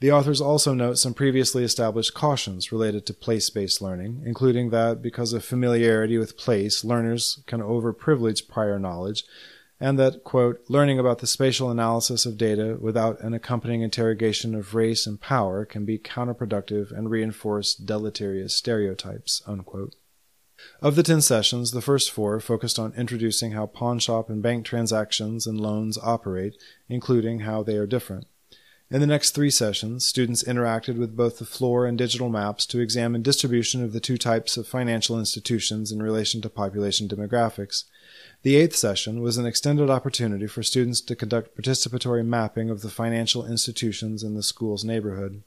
The 0.00 0.12
authors 0.12 0.42
also 0.42 0.74
note 0.74 0.98
some 0.98 1.14
previously 1.14 1.64
established 1.64 2.12
cautions 2.12 2.70
related 2.70 3.06
to 3.06 3.14
place 3.14 3.48
based 3.48 3.80
learning, 3.80 4.24
including 4.26 4.68
that 4.68 5.00
because 5.00 5.32
of 5.32 5.46
familiarity 5.46 6.18
with 6.18 6.36
place, 6.36 6.84
learners 6.84 7.42
can 7.46 7.60
overprivilege 7.60 8.48
prior 8.48 8.78
knowledge 8.78 9.24
and 9.80 9.98
that, 9.98 10.24
quote, 10.24 10.60
learning 10.68 10.98
about 10.98 11.18
the 11.18 11.26
spatial 11.26 11.70
analysis 11.70 12.26
of 12.26 12.36
data 12.36 12.76
without 12.80 13.20
an 13.20 13.32
accompanying 13.32 13.82
interrogation 13.82 14.54
of 14.54 14.74
race 14.74 15.06
and 15.06 15.20
power 15.20 15.64
can 15.64 15.84
be 15.84 15.98
counterproductive 15.98 16.90
and 16.90 17.10
reinforce 17.10 17.74
deleterious 17.74 18.54
stereotypes, 18.54 19.40
unquote. 19.46 19.94
Of 20.82 20.96
the 20.96 21.04
10 21.04 21.20
sessions, 21.20 21.70
the 21.70 21.80
first 21.80 22.10
four 22.10 22.40
focused 22.40 22.78
on 22.80 22.92
introducing 22.94 23.52
how 23.52 23.66
pawnshop 23.66 24.28
and 24.28 24.42
bank 24.42 24.64
transactions 24.64 25.46
and 25.46 25.60
loans 25.60 25.96
operate, 26.02 26.60
including 26.88 27.40
how 27.40 27.62
they 27.62 27.76
are 27.76 27.86
different. 27.86 28.26
In 28.90 29.00
the 29.00 29.06
next 29.06 29.32
three 29.32 29.50
sessions, 29.50 30.06
students 30.06 30.42
interacted 30.42 30.96
with 30.96 31.14
both 31.14 31.38
the 31.38 31.44
floor 31.44 31.86
and 31.86 31.98
digital 31.98 32.30
maps 32.30 32.64
to 32.66 32.80
examine 32.80 33.22
distribution 33.22 33.84
of 33.84 33.92
the 33.92 34.00
two 34.00 34.16
types 34.16 34.56
of 34.56 34.66
financial 34.66 35.18
institutions 35.18 35.92
in 35.92 36.02
relation 36.02 36.40
to 36.40 36.48
population 36.48 37.06
demographics, 37.06 37.84
the 38.42 38.56
eighth 38.56 38.76
session 38.76 39.20
was 39.20 39.36
an 39.36 39.46
extended 39.46 39.90
opportunity 39.90 40.46
for 40.46 40.62
students 40.62 41.00
to 41.02 41.16
conduct 41.16 41.56
participatory 41.56 42.24
mapping 42.24 42.70
of 42.70 42.82
the 42.82 42.90
financial 42.90 43.44
institutions 43.44 44.22
in 44.22 44.34
the 44.34 44.42
school's 44.42 44.84
neighborhood. 44.84 45.42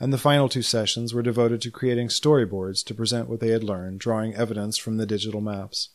And 0.00 0.12
the 0.12 0.18
final 0.18 0.48
two 0.48 0.62
sessions 0.62 1.12
were 1.12 1.22
devoted 1.22 1.60
to 1.62 1.70
creating 1.70 2.08
storyboards 2.08 2.84
to 2.86 2.94
present 2.94 3.28
what 3.28 3.40
they 3.40 3.50
had 3.50 3.62
learned, 3.62 4.00
drawing 4.00 4.34
evidence 4.34 4.78
from 4.78 4.96
the 4.96 5.06
digital 5.06 5.40
maps. 5.40 5.90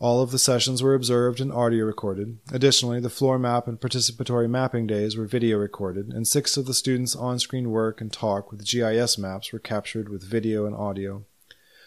All 0.00 0.20
of 0.20 0.32
the 0.32 0.38
sessions 0.38 0.82
were 0.82 0.94
observed 0.94 1.40
and 1.40 1.52
audio 1.52 1.84
recorded. 1.84 2.38
Additionally, 2.50 2.98
the 3.00 3.08
floor 3.08 3.38
map 3.38 3.68
and 3.68 3.80
participatory 3.80 4.50
mapping 4.50 4.86
days 4.86 5.16
were 5.16 5.26
video 5.26 5.58
recorded, 5.58 6.08
and 6.08 6.26
six 6.26 6.56
of 6.56 6.66
the 6.66 6.74
students' 6.74 7.14
on 7.14 7.38
screen 7.38 7.70
work 7.70 8.00
and 8.00 8.12
talk 8.12 8.50
with 8.50 8.66
GIS 8.66 9.16
maps 9.18 9.52
were 9.52 9.60
captured 9.60 10.08
with 10.08 10.28
video 10.28 10.66
and 10.66 10.74
audio. 10.74 11.24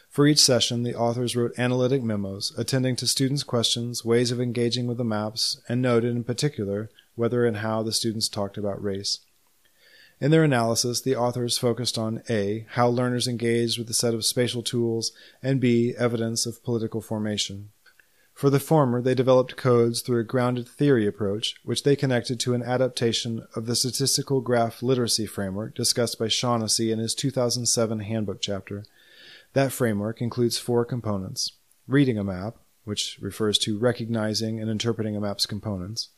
For 0.09 0.25
each 0.25 0.39
session, 0.39 0.83
the 0.83 0.95
authors 0.95 1.35
wrote 1.35 1.57
analytic 1.57 2.01
memos, 2.01 2.53
attending 2.57 2.95
to 2.97 3.07
students' 3.07 3.43
questions, 3.43 4.03
ways 4.03 4.31
of 4.31 4.41
engaging 4.41 4.87
with 4.87 4.97
the 4.97 5.03
maps, 5.03 5.61
and 5.69 5.81
noted 5.81 6.15
in 6.15 6.23
particular 6.23 6.89
whether 7.15 7.45
and 7.45 7.57
how 7.57 7.83
the 7.83 7.91
students 7.91 8.29
talked 8.29 8.57
about 8.57 8.81
race. 8.81 9.19
In 10.19 10.31
their 10.31 10.43
analysis, 10.43 11.01
the 11.01 11.15
authors 11.15 11.59
focused 11.59 11.97
on 11.97 12.23
A. 12.29 12.65
How 12.69 12.87
learners 12.87 13.27
engaged 13.27 13.77
with 13.77 13.87
the 13.87 13.93
set 13.93 14.15
of 14.15 14.25
spatial 14.25 14.63
tools, 14.63 15.11
and 15.43 15.61
B. 15.61 15.93
Evidence 15.95 16.47
of 16.47 16.63
political 16.63 17.01
formation. 17.01 17.69
For 18.33 18.49
the 18.49 18.59
former, 18.59 19.01
they 19.01 19.15
developed 19.15 19.57
codes 19.57 20.01
through 20.01 20.19
a 20.19 20.23
grounded 20.23 20.67
theory 20.67 21.07
approach, 21.07 21.55
which 21.63 21.83
they 21.83 21.95
connected 21.95 22.39
to 22.39 22.53
an 22.53 22.61
adaptation 22.61 23.47
of 23.55 23.65
the 23.65 23.75
statistical 23.75 24.41
graph 24.41 24.83
literacy 24.83 25.25
framework 25.25 25.75
discussed 25.75 26.19
by 26.19 26.27
Shaughnessy 26.27 26.91
in 26.91 26.99
his 26.99 27.15
2007 27.15 27.99
handbook 27.99 28.39
chapter. 28.39 28.85
That 29.57 29.71
framework 29.71 30.21
includes 30.21 30.59
four 30.59 30.85
components 30.85 31.53
reading 31.87 32.19
a 32.19 32.23
map, 32.23 32.57
which 32.83 33.17
refers 33.19 33.57
to 33.57 33.79
recognizing 33.79 34.59
and 34.59 34.69
interpreting 34.69 35.15
a 35.15 35.19
map's 35.19 35.47
components, 35.47 36.09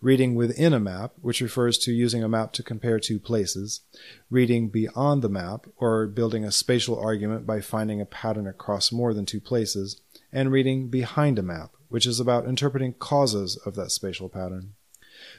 reading 0.00 0.34
within 0.34 0.72
a 0.72 0.80
map, 0.80 1.12
which 1.20 1.40
refers 1.40 1.78
to 1.78 1.92
using 1.92 2.24
a 2.24 2.28
map 2.28 2.52
to 2.54 2.64
compare 2.64 2.98
two 2.98 3.20
places, 3.20 3.82
reading 4.30 4.68
beyond 4.68 5.22
the 5.22 5.28
map, 5.28 5.68
or 5.76 6.08
building 6.08 6.44
a 6.44 6.50
spatial 6.50 6.98
argument 6.98 7.46
by 7.46 7.60
finding 7.60 8.00
a 8.00 8.04
pattern 8.04 8.48
across 8.48 8.90
more 8.90 9.14
than 9.14 9.24
two 9.24 9.40
places, 9.40 10.00
and 10.32 10.50
reading 10.50 10.88
behind 10.88 11.38
a 11.38 11.42
map, 11.42 11.70
which 11.88 12.04
is 12.04 12.18
about 12.18 12.48
interpreting 12.48 12.94
causes 12.94 13.56
of 13.58 13.76
that 13.76 13.92
spatial 13.92 14.28
pattern. 14.28 14.74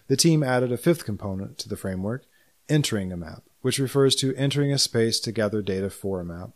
The 0.07 0.15
team 0.15 0.43
added 0.43 0.71
a 0.71 0.77
fifth 0.77 1.03
component 1.03 1.57
to 1.57 1.67
the 1.67 1.75
framework, 1.75 2.23
entering 2.69 3.11
a 3.11 3.17
map, 3.17 3.43
which 3.59 3.79
refers 3.79 4.15
to 4.15 4.33
entering 4.35 4.71
a 4.71 4.77
space 4.77 5.19
to 5.19 5.33
gather 5.33 5.61
data 5.61 5.89
for 5.89 6.21
a 6.21 6.25
map. 6.25 6.51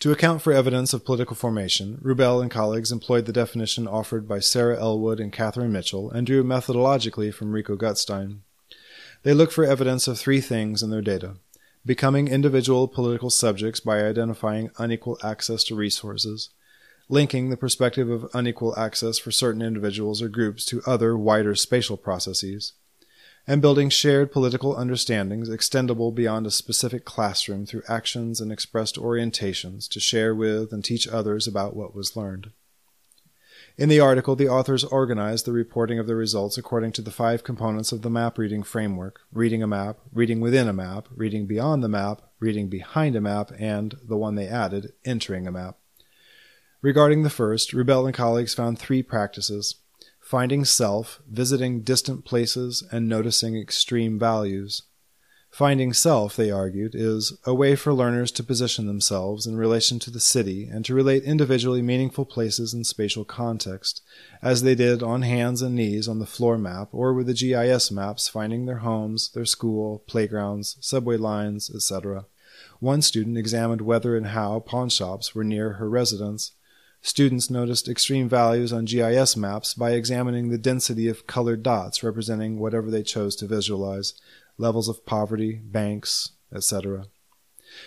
To 0.00 0.12
account 0.12 0.42
for 0.42 0.52
evidence 0.52 0.92
of 0.92 1.06
political 1.06 1.34
formation, 1.34 1.98
Rubel 2.02 2.42
and 2.42 2.50
colleagues 2.50 2.92
employed 2.92 3.24
the 3.24 3.32
definition 3.32 3.88
offered 3.88 4.28
by 4.28 4.40
Sarah 4.40 4.78
Elwood 4.78 5.20
and 5.20 5.32
Katharyne 5.32 5.70
Mitchell 5.70 6.10
and 6.10 6.26
drew 6.26 6.44
methodologically 6.44 7.32
from 7.32 7.52
Rico 7.52 7.76
Gutstein. 7.76 8.40
They 9.22 9.32
look 9.32 9.50
for 9.50 9.64
evidence 9.64 10.06
of 10.06 10.18
three 10.18 10.42
things 10.42 10.82
in 10.82 10.90
their 10.90 11.00
data. 11.00 11.36
Becoming 11.86 12.28
individual 12.28 12.88
political 12.88 13.30
subjects 13.30 13.80
by 13.80 14.02
identifying 14.02 14.70
unequal 14.76 15.18
access 15.24 15.64
to 15.64 15.74
resources, 15.74 16.50
linking 17.08 17.48
the 17.48 17.56
perspective 17.56 18.10
of 18.10 18.28
unequal 18.34 18.78
access 18.78 19.18
for 19.18 19.30
certain 19.30 19.62
individuals 19.62 20.20
or 20.20 20.28
groups 20.28 20.66
to 20.66 20.82
other 20.84 21.16
wider 21.16 21.54
spatial 21.54 21.96
processes, 21.96 22.74
and 23.46 23.62
building 23.62 23.88
shared 23.88 24.32
political 24.32 24.76
understandings 24.76 25.48
extendable 25.48 26.14
beyond 26.14 26.46
a 26.46 26.50
specific 26.50 27.04
classroom 27.04 27.64
through 27.64 27.82
actions 27.88 28.40
and 28.40 28.50
expressed 28.50 28.96
orientations 28.96 29.88
to 29.88 30.00
share 30.00 30.34
with 30.34 30.72
and 30.72 30.84
teach 30.84 31.06
others 31.06 31.46
about 31.46 31.76
what 31.76 31.94
was 31.94 32.16
learned. 32.16 32.50
In 33.78 33.90
the 33.90 34.00
article, 34.00 34.34
the 34.34 34.48
authors 34.48 34.84
organized 34.84 35.44
the 35.44 35.52
reporting 35.52 35.98
of 35.98 36.06
the 36.06 36.16
results 36.16 36.56
according 36.56 36.92
to 36.92 37.02
the 37.02 37.10
five 37.10 37.44
components 37.44 37.92
of 37.92 38.00
the 38.00 38.10
map 38.10 38.38
reading 38.38 38.62
framework 38.62 39.20
reading 39.30 39.62
a 39.62 39.66
map, 39.66 39.98
reading 40.12 40.40
within 40.40 40.66
a 40.66 40.72
map, 40.72 41.08
reading 41.14 41.46
beyond 41.46 41.84
the 41.84 41.88
map, 41.88 42.22
reading 42.40 42.68
behind 42.68 43.14
a 43.14 43.20
map, 43.20 43.52
and 43.58 43.96
the 44.02 44.16
one 44.16 44.34
they 44.34 44.48
added, 44.48 44.92
entering 45.04 45.46
a 45.46 45.52
map. 45.52 45.76
Regarding 46.80 47.22
the 47.22 47.30
first, 47.30 47.72
Rubel 47.72 48.06
and 48.06 48.14
colleagues 48.14 48.54
found 48.54 48.78
three 48.78 49.02
practices 49.02 49.76
finding 50.26 50.64
self, 50.64 51.22
visiting 51.30 51.82
distant 51.82 52.24
places, 52.24 52.82
and 52.90 53.08
noticing 53.08 53.56
extreme 53.56 54.18
values. 54.18 54.82
Finding 55.52 55.92
self, 55.92 56.34
they 56.34 56.50
argued, 56.50 56.96
is 56.96 57.38
a 57.46 57.54
way 57.54 57.76
for 57.76 57.94
learners 57.94 58.32
to 58.32 58.42
position 58.42 58.88
themselves 58.88 59.46
in 59.46 59.56
relation 59.56 60.00
to 60.00 60.10
the 60.10 60.18
city 60.18 60.66
and 60.66 60.84
to 60.84 60.96
relate 60.96 61.22
individually 61.22 61.80
meaningful 61.80 62.24
places 62.24 62.74
in 62.74 62.82
spatial 62.82 63.24
context, 63.24 64.02
as 64.42 64.62
they 64.62 64.74
did 64.74 65.00
on 65.00 65.22
hands 65.22 65.62
and 65.62 65.76
knees 65.76 66.08
on 66.08 66.18
the 66.18 66.26
floor 66.26 66.58
map 66.58 66.88
or 66.90 67.14
with 67.14 67.28
the 67.28 67.32
GIS 67.32 67.92
maps 67.92 68.26
finding 68.26 68.66
their 68.66 68.78
homes, 68.78 69.30
their 69.30 69.44
school, 69.44 70.02
playgrounds, 70.08 70.76
subway 70.80 71.16
lines, 71.16 71.70
etc. 71.72 72.26
One 72.80 73.00
student 73.00 73.38
examined 73.38 73.80
whether 73.80 74.16
and 74.16 74.26
how 74.26 74.58
pawnshops 74.58 75.36
were 75.36 75.44
near 75.44 75.74
her 75.74 75.88
residence 75.88 76.55
Students 77.06 77.48
noticed 77.50 77.88
extreme 77.88 78.28
values 78.28 78.72
on 78.72 78.84
GIS 78.84 79.36
maps 79.36 79.74
by 79.74 79.92
examining 79.92 80.48
the 80.48 80.58
density 80.58 81.06
of 81.06 81.28
colored 81.28 81.62
dots 81.62 82.02
representing 82.02 82.58
whatever 82.58 82.90
they 82.90 83.04
chose 83.04 83.36
to 83.36 83.46
visualize 83.46 84.14
levels 84.58 84.88
of 84.88 85.06
poverty, 85.06 85.60
banks, 85.62 86.32
etc. 86.52 87.04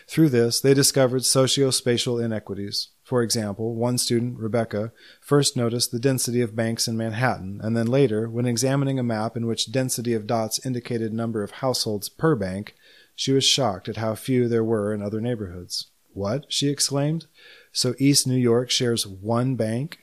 Through 0.08 0.30
this, 0.30 0.62
they 0.62 0.74
discovered 0.74 1.26
socio-spatial 1.26 2.18
inequities. 2.18 2.92
For 3.04 3.22
example, 3.22 3.76
one 3.76 3.98
student, 3.98 4.40
Rebecca, 4.40 4.94
first 5.20 5.58
noticed 5.58 5.92
the 5.92 6.00
density 6.00 6.40
of 6.40 6.56
banks 6.56 6.88
in 6.88 6.96
Manhattan, 6.96 7.60
and 7.62 7.76
then 7.76 7.88
later, 7.88 8.30
when 8.30 8.46
examining 8.46 9.00
a 9.00 9.04
map 9.04 9.36
in 9.36 9.48
which 9.48 9.74
density 9.74 10.14
of 10.14 10.28
dots 10.28 10.66
indicated 10.66 11.12
number 11.12 11.44
of 11.44 11.52
households 11.60 12.08
per 12.08 12.38
bank, 12.38 12.74
she 13.18 13.34
was 13.34 13.44
shocked 13.44 13.90
at 13.90 13.98
how 13.98 14.16
few 14.16 14.48
there 14.48 14.64
were 14.64 14.94
in 14.94 15.02
other 15.02 15.20
neighborhoods. 15.20 15.88
What? 16.14 16.46
she 16.48 16.70
exclaimed. 16.70 17.28
So 17.72 17.96
East 18.00 18.28
New 18.28 18.38
York 18.38 18.70
shares 18.70 19.06
one 19.06 19.56
bank. 19.56 20.00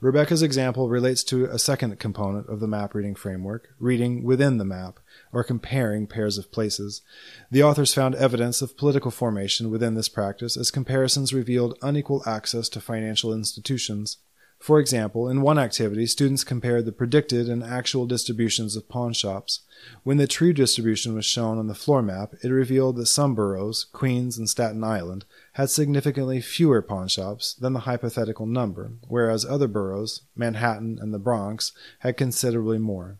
Rebecca's 0.00 0.42
example 0.42 0.88
relates 0.88 1.22
to 1.24 1.44
a 1.44 1.58
second 1.58 1.98
component 1.98 2.48
of 2.48 2.60
the 2.60 2.66
map 2.66 2.94
reading 2.94 3.14
framework, 3.14 3.68
reading 3.78 4.24
within 4.24 4.56
the 4.56 4.64
map, 4.64 4.98
or 5.30 5.44
comparing 5.44 6.06
pairs 6.06 6.38
of 6.38 6.50
places. 6.50 7.02
The 7.50 7.62
authors 7.62 7.92
found 7.92 8.14
evidence 8.14 8.62
of 8.62 8.78
political 8.78 9.10
formation 9.10 9.70
within 9.70 9.94
this 9.94 10.08
practice 10.08 10.56
as 10.56 10.70
comparisons 10.70 11.34
revealed 11.34 11.78
unequal 11.82 12.22
access 12.26 12.68
to 12.70 12.80
financial 12.80 13.32
institutions. 13.32 14.16
For 14.58 14.80
example, 14.80 15.28
in 15.28 15.42
one 15.42 15.58
activity, 15.58 16.06
students 16.06 16.42
compared 16.42 16.84
the 16.84 16.92
predicted 16.92 17.48
and 17.48 17.62
actual 17.62 18.06
distributions 18.06 18.74
of 18.74 18.88
pawnshops. 18.88 19.60
When 20.02 20.16
the 20.16 20.26
true 20.26 20.52
distribution 20.52 21.14
was 21.14 21.24
shown 21.24 21.58
on 21.58 21.68
the 21.68 21.76
floor 21.76 22.02
map, 22.02 22.34
it 22.42 22.48
revealed 22.48 22.96
that 22.96 23.06
some 23.06 23.36
boroughs, 23.36 23.86
Queens 23.92 24.36
and 24.36 24.48
Staten 24.48 24.82
Island, 24.82 25.24
had 25.58 25.68
significantly 25.68 26.40
fewer 26.40 26.80
pawnshops 26.80 27.58
than 27.58 27.72
the 27.72 27.80
hypothetical 27.80 28.46
number, 28.46 28.92
whereas 29.08 29.44
other 29.44 29.66
boroughs, 29.66 30.22
Manhattan 30.36 31.00
and 31.00 31.12
the 31.12 31.18
Bronx, 31.18 31.72
had 31.98 32.16
considerably 32.16 32.78
more. 32.78 33.18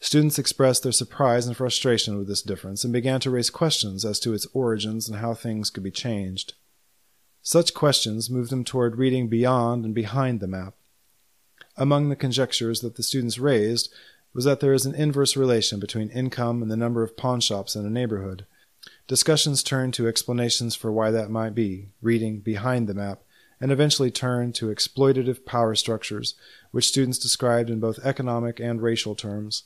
Students 0.00 0.38
expressed 0.38 0.84
their 0.84 0.90
surprise 0.90 1.46
and 1.46 1.54
frustration 1.54 2.16
with 2.16 2.28
this 2.28 2.40
difference 2.40 2.82
and 2.82 2.94
began 2.94 3.20
to 3.20 3.30
raise 3.30 3.50
questions 3.50 4.06
as 4.06 4.18
to 4.20 4.32
its 4.32 4.46
origins 4.54 5.06
and 5.06 5.18
how 5.18 5.34
things 5.34 5.68
could 5.68 5.82
be 5.82 5.90
changed. 5.90 6.54
Such 7.42 7.74
questions 7.74 8.30
moved 8.30 8.48
them 8.48 8.64
toward 8.64 8.96
reading 8.96 9.28
beyond 9.28 9.84
and 9.84 9.94
behind 9.94 10.40
the 10.40 10.46
map. 10.46 10.72
Among 11.76 12.08
the 12.08 12.16
conjectures 12.16 12.80
that 12.80 12.96
the 12.96 13.02
students 13.02 13.38
raised 13.38 13.92
was 14.32 14.46
that 14.46 14.60
there 14.60 14.72
is 14.72 14.86
an 14.86 14.94
inverse 14.94 15.36
relation 15.36 15.78
between 15.78 16.08
income 16.08 16.62
and 16.62 16.70
the 16.70 16.76
number 16.76 17.02
of 17.02 17.18
pawnshops 17.18 17.76
in 17.76 17.84
a 17.84 17.90
neighborhood. 17.90 18.46
Discussions 19.08 19.62
turned 19.62 19.94
to 19.94 20.08
explanations 20.08 20.74
for 20.74 20.90
why 20.90 21.12
that 21.12 21.30
might 21.30 21.54
be, 21.54 21.90
reading 22.02 22.40
behind 22.40 22.88
the 22.88 22.94
map, 22.94 23.22
and 23.60 23.70
eventually 23.70 24.10
turned 24.10 24.56
to 24.56 24.66
exploitative 24.66 25.46
power 25.46 25.76
structures, 25.76 26.34
which 26.72 26.88
students 26.88 27.18
described 27.18 27.70
in 27.70 27.78
both 27.78 28.04
economic 28.04 28.58
and 28.58 28.82
racial 28.82 29.14
terms. 29.14 29.62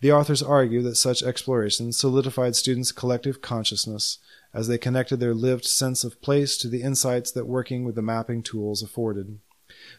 The 0.00 0.12
authors 0.12 0.42
argue 0.42 0.82
that 0.82 0.94
such 0.94 1.22
exploration 1.22 1.92
solidified 1.92 2.54
students' 2.54 2.92
collective 2.92 3.42
consciousness 3.42 4.18
as 4.54 4.68
they 4.68 4.78
connected 4.78 5.18
their 5.18 5.34
lived 5.34 5.64
sense 5.64 6.04
of 6.04 6.22
place 6.22 6.56
to 6.58 6.68
the 6.68 6.82
insights 6.82 7.32
that 7.32 7.46
working 7.46 7.84
with 7.84 7.96
the 7.96 8.02
mapping 8.02 8.42
tools 8.42 8.82
afforded. 8.82 9.40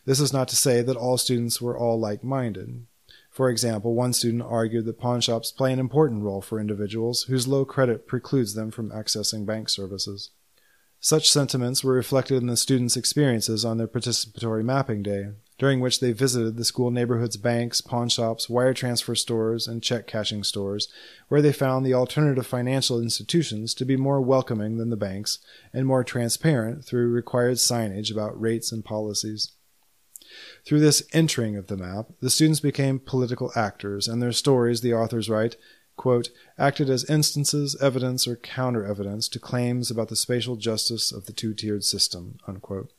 This 0.06 0.22
is 0.22 0.32
not 0.32 0.48
to 0.48 0.56
say 0.56 0.82
that 0.82 0.98
all 0.98 1.18
students 1.18 1.62
were 1.62 1.78
all 1.78 2.00
like 2.00 2.24
minded. 2.24 2.86
For 3.38 3.52
example, 3.52 3.94
one 3.94 4.14
student 4.14 4.42
argued 4.42 4.86
that 4.86 5.00
pawnshops 5.00 5.56
play 5.56 5.72
an 5.72 5.78
important 5.78 6.24
role 6.24 6.42
for 6.42 6.60
individuals 6.60 7.26
whose 7.26 7.48
low 7.48 7.66
credit 7.66 8.08
precludes 8.08 8.56
them 8.56 8.72
from 8.72 8.90
accessing 8.90 9.46
bank 9.46 9.70
services. 9.70 10.32
Such 11.00 11.32
sentiments 11.32 11.84
were 11.84 11.94
reflected 11.94 12.42
in 12.42 12.48
the 12.48 12.58
students' 12.58 12.98
experiences 12.98 13.64
on 13.64 13.78
their 13.78 13.88
participatory 13.88 14.66
mapping 14.66 15.04
day, 15.04 15.34
during 15.60 15.82
which 15.82 16.00
they 16.00 16.14
visited 16.14 16.58
the 16.58 16.66
school 16.66 16.90
neighborhood's 16.90 17.38
banks, 17.38 17.80
pawnshops, 17.80 18.50
wire 18.50 18.74
transfer 18.74 19.14
stores, 19.14 19.68
and 19.68 19.84
check 19.84 20.08
cashing 20.08 20.44
stores, 20.44 20.92
where 21.28 21.44
they 21.44 21.54
found 21.54 21.86
the 21.86 21.94
alternative 21.94 22.48
financial 22.48 23.00
institutions 23.00 23.76
to 23.76 23.86
be 23.86 23.96
more 23.96 24.20
welcoming 24.20 24.80
than 24.80 24.90
the 24.90 24.98
banks 24.98 25.38
and 25.72 25.86
more 25.86 26.04
transparent 26.04 26.84
through 26.84 27.10
required 27.10 27.58
signage 27.58 28.12
about 28.12 28.42
rates 28.42 28.72
and 28.72 28.84
policies. 28.84 29.52
Through 30.66 30.82
this 30.82 31.04
entering 31.14 31.56
of 31.56 31.68
the 31.68 31.78
map, 31.78 32.08
the 32.20 32.30
students 32.30 32.60
became 32.60 33.00
political 33.00 33.52
actors, 33.56 34.08
and 34.08 34.22
their 34.22 34.32
stories, 34.32 34.82
the 34.82 34.94
authors 34.94 35.30
write, 35.30 35.56
quote, 35.96 36.30
acted 36.58 36.90
as 36.90 37.10
instances, 37.10 37.76
evidence, 37.82 38.28
or 38.28 38.36
counter 38.36 38.86
evidence 38.86 39.28
to 39.30 39.40
claims 39.40 39.90
about 39.90 40.10
the 40.10 40.16
spatial 40.16 40.56
justice 40.56 41.12
of 41.12 41.26
the 41.26 41.34
two 41.34 41.54
tiered 41.54 41.84
system. 41.84 42.38
Unquote. 42.48 42.92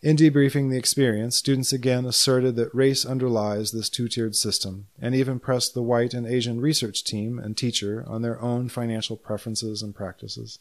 In 0.00 0.16
debriefing 0.16 0.70
the 0.70 0.76
experience, 0.76 1.34
students 1.34 1.72
again 1.72 2.04
asserted 2.04 2.54
that 2.56 2.74
race 2.74 3.04
underlies 3.04 3.72
this 3.72 3.88
two 3.88 4.08
tiered 4.08 4.36
system, 4.36 4.86
and 5.00 5.14
even 5.14 5.40
pressed 5.40 5.74
the 5.74 5.82
white 5.82 6.14
and 6.14 6.26
Asian 6.26 6.60
research 6.60 7.02
team 7.02 7.38
and 7.38 7.56
teacher 7.56 8.04
on 8.06 8.22
their 8.22 8.40
own 8.40 8.68
financial 8.68 9.16
preferences 9.16 9.82
and 9.82 9.94
practices. 9.94 10.60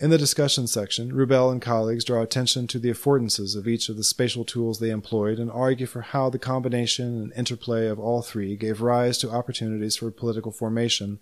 In 0.00 0.08
the 0.08 0.16
discussion 0.16 0.66
section, 0.66 1.12
Rubel 1.12 1.52
and 1.52 1.60
colleagues 1.60 2.06
draw 2.06 2.22
attention 2.22 2.66
to 2.68 2.78
the 2.78 2.88
affordances 2.88 3.54
of 3.54 3.68
each 3.68 3.90
of 3.90 3.98
the 3.98 4.02
spatial 4.02 4.46
tools 4.46 4.78
they 4.78 4.88
employed 4.88 5.38
and 5.38 5.50
argue 5.50 5.84
for 5.84 6.00
how 6.00 6.30
the 6.30 6.38
combination 6.38 7.20
and 7.20 7.32
interplay 7.34 7.86
of 7.86 7.98
all 8.00 8.22
three 8.22 8.56
gave 8.56 8.80
rise 8.80 9.18
to 9.18 9.30
opportunities 9.30 9.96
for 9.96 10.10
political 10.10 10.52
formation. 10.52 11.18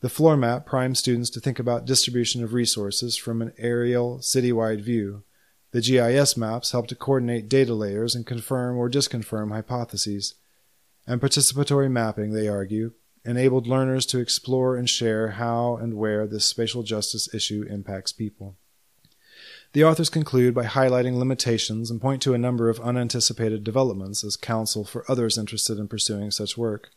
The 0.00 0.08
floor 0.08 0.36
map 0.36 0.64
primes 0.64 1.00
students 1.00 1.28
to 1.30 1.40
think 1.40 1.58
about 1.58 1.86
distribution 1.86 2.44
of 2.44 2.52
resources 2.52 3.16
from 3.16 3.42
an 3.42 3.52
aerial, 3.58 4.18
citywide 4.18 4.80
view. 4.80 5.24
The 5.72 5.80
GIS 5.80 6.36
maps 6.36 6.70
help 6.70 6.86
to 6.88 6.94
coordinate 6.94 7.48
data 7.48 7.74
layers 7.74 8.14
and 8.14 8.24
confirm 8.24 8.76
or 8.76 8.88
disconfirm 8.88 9.50
hypotheses. 9.50 10.36
And 11.04 11.20
participatory 11.20 11.90
mapping, 11.90 12.32
they 12.32 12.46
argue, 12.46 12.92
enabled 13.24 13.66
learners 13.66 14.06
to 14.06 14.18
explore 14.18 14.76
and 14.76 14.88
share 14.88 15.32
how 15.32 15.76
and 15.76 15.94
where 15.94 16.26
this 16.26 16.44
spatial 16.44 16.82
justice 16.82 17.32
issue 17.34 17.64
impacts 17.68 18.12
people. 18.12 18.56
The 19.72 19.84
authors 19.84 20.08
conclude 20.08 20.54
by 20.54 20.64
highlighting 20.64 21.18
limitations 21.18 21.90
and 21.90 22.00
point 22.00 22.22
to 22.22 22.32
a 22.32 22.38
number 22.38 22.70
of 22.70 22.80
unanticipated 22.80 23.64
developments 23.64 24.24
as 24.24 24.36
counsel 24.36 24.84
for 24.84 25.04
others 25.10 25.36
interested 25.36 25.78
in 25.78 25.88
pursuing 25.88 26.30
such 26.30 26.56
work. 26.56 26.88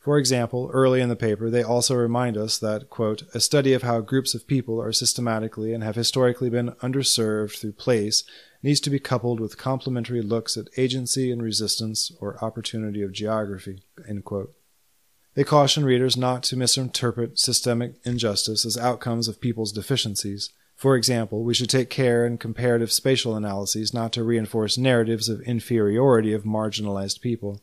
For 0.00 0.18
example, 0.18 0.70
early 0.72 1.00
in 1.00 1.08
the 1.08 1.16
paper, 1.16 1.48
they 1.50 1.62
also 1.62 1.94
remind 1.94 2.36
us 2.36 2.58
that, 2.58 2.90
quote, 2.90 3.22
a 3.34 3.40
study 3.40 3.72
of 3.72 3.82
how 3.82 4.00
groups 4.00 4.34
of 4.34 4.46
people 4.46 4.80
are 4.80 4.92
systematically 4.92 5.72
and 5.72 5.82
have 5.82 5.96
historically 5.96 6.50
been 6.50 6.72
underserved 6.82 7.58
through 7.58 7.72
place 7.72 8.24
needs 8.62 8.80
to 8.80 8.90
be 8.90 8.98
coupled 8.98 9.40
with 9.40 9.58
complementary 9.58 10.22
looks 10.22 10.56
at 10.56 10.68
agency 10.78 11.30
and 11.30 11.42
resistance 11.42 12.10
or 12.20 12.42
opportunity 12.44 13.02
of 13.02 13.12
geography, 13.12 13.82
end 14.08 14.24
quote. 14.24 14.54
They 15.34 15.44
caution 15.44 15.84
readers 15.84 16.16
not 16.16 16.44
to 16.44 16.56
misinterpret 16.56 17.38
systemic 17.38 17.94
injustice 18.04 18.64
as 18.64 18.78
outcomes 18.78 19.26
of 19.26 19.40
people's 19.40 19.72
deficiencies. 19.72 20.50
For 20.76 20.96
example, 20.96 21.42
we 21.42 21.54
should 21.54 21.70
take 21.70 21.90
care 21.90 22.24
in 22.24 22.38
comparative 22.38 22.92
spatial 22.92 23.36
analyses 23.36 23.92
not 23.92 24.12
to 24.12 24.22
reinforce 24.22 24.78
narratives 24.78 25.28
of 25.28 25.40
inferiority 25.42 26.32
of 26.32 26.44
marginalized 26.44 27.20
people. 27.20 27.60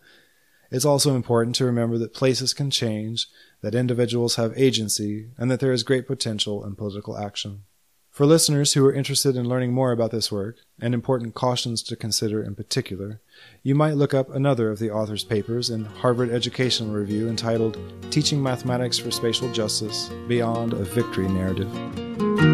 It's 0.69 0.85
also 0.85 1.15
important 1.15 1.55
to 1.57 1.65
remember 1.65 1.97
that 1.97 2.13
places 2.13 2.53
can 2.53 2.71
change, 2.71 3.27
that 3.61 3.75
individuals 3.75 4.35
have 4.35 4.57
agency, 4.57 5.29
and 5.37 5.49
that 5.51 5.59
there 5.59 5.73
is 5.73 5.83
great 5.83 6.07
potential 6.07 6.65
in 6.65 6.75
political 6.75 7.17
action. 7.17 7.63
For 8.11 8.25
listeners 8.25 8.73
who 8.73 8.85
are 8.85 8.91
interested 8.91 9.37
in 9.37 9.47
learning 9.47 9.71
more 9.71 9.93
about 9.93 10.11
this 10.11 10.33
work, 10.33 10.57
and 10.81 10.93
important 10.93 11.33
cautions 11.33 11.81
to 11.83 11.95
consider 11.95 12.43
in 12.43 12.55
particular, 12.55 13.21
you 13.63 13.73
might 13.73 13.95
look 13.95 14.13
up 14.13 14.29
another 14.29 14.69
of 14.69 14.79
the 14.79 14.91
author's 14.91 15.23
papers 15.23 15.69
in 15.69 15.85
Harvard 15.85 16.29
Educational 16.29 16.93
Review 16.93 17.29
entitled 17.29 17.77
Teaching 18.11 18.43
Mathematics 18.43 18.97
for 18.97 19.11
Spatial 19.11 19.49
Justice 19.53 20.09
Beyond 20.27 20.73
a 20.73 20.83
Victory 20.83 21.29
Narrative. 21.29 22.50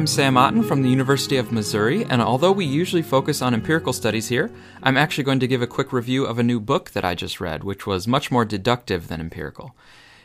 I'm 0.00 0.06
Sam 0.06 0.38
Otten 0.38 0.62
from 0.62 0.80
the 0.80 0.88
University 0.88 1.36
of 1.36 1.52
Missouri, 1.52 2.06
and 2.06 2.22
although 2.22 2.52
we 2.52 2.64
usually 2.64 3.02
focus 3.02 3.42
on 3.42 3.52
empirical 3.52 3.92
studies 3.92 4.28
here, 4.28 4.50
I'm 4.82 4.96
actually 4.96 5.24
going 5.24 5.40
to 5.40 5.46
give 5.46 5.60
a 5.60 5.66
quick 5.66 5.92
review 5.92 6.24
of 6.24 6.38
a 6.38 6.42
new 6.42 6.58
book 6.58 6.92
that 6.92 7.04
I 7.04 7.14
just 7.14 7.38
read, 7.38 7.64
which 7.64 7.86
was 7.86 8.08
much 8.08 8.30
more 8.30 8.46
deductive 8.46 9.08
than 9.08 9.20
empirical. 9.20 9.76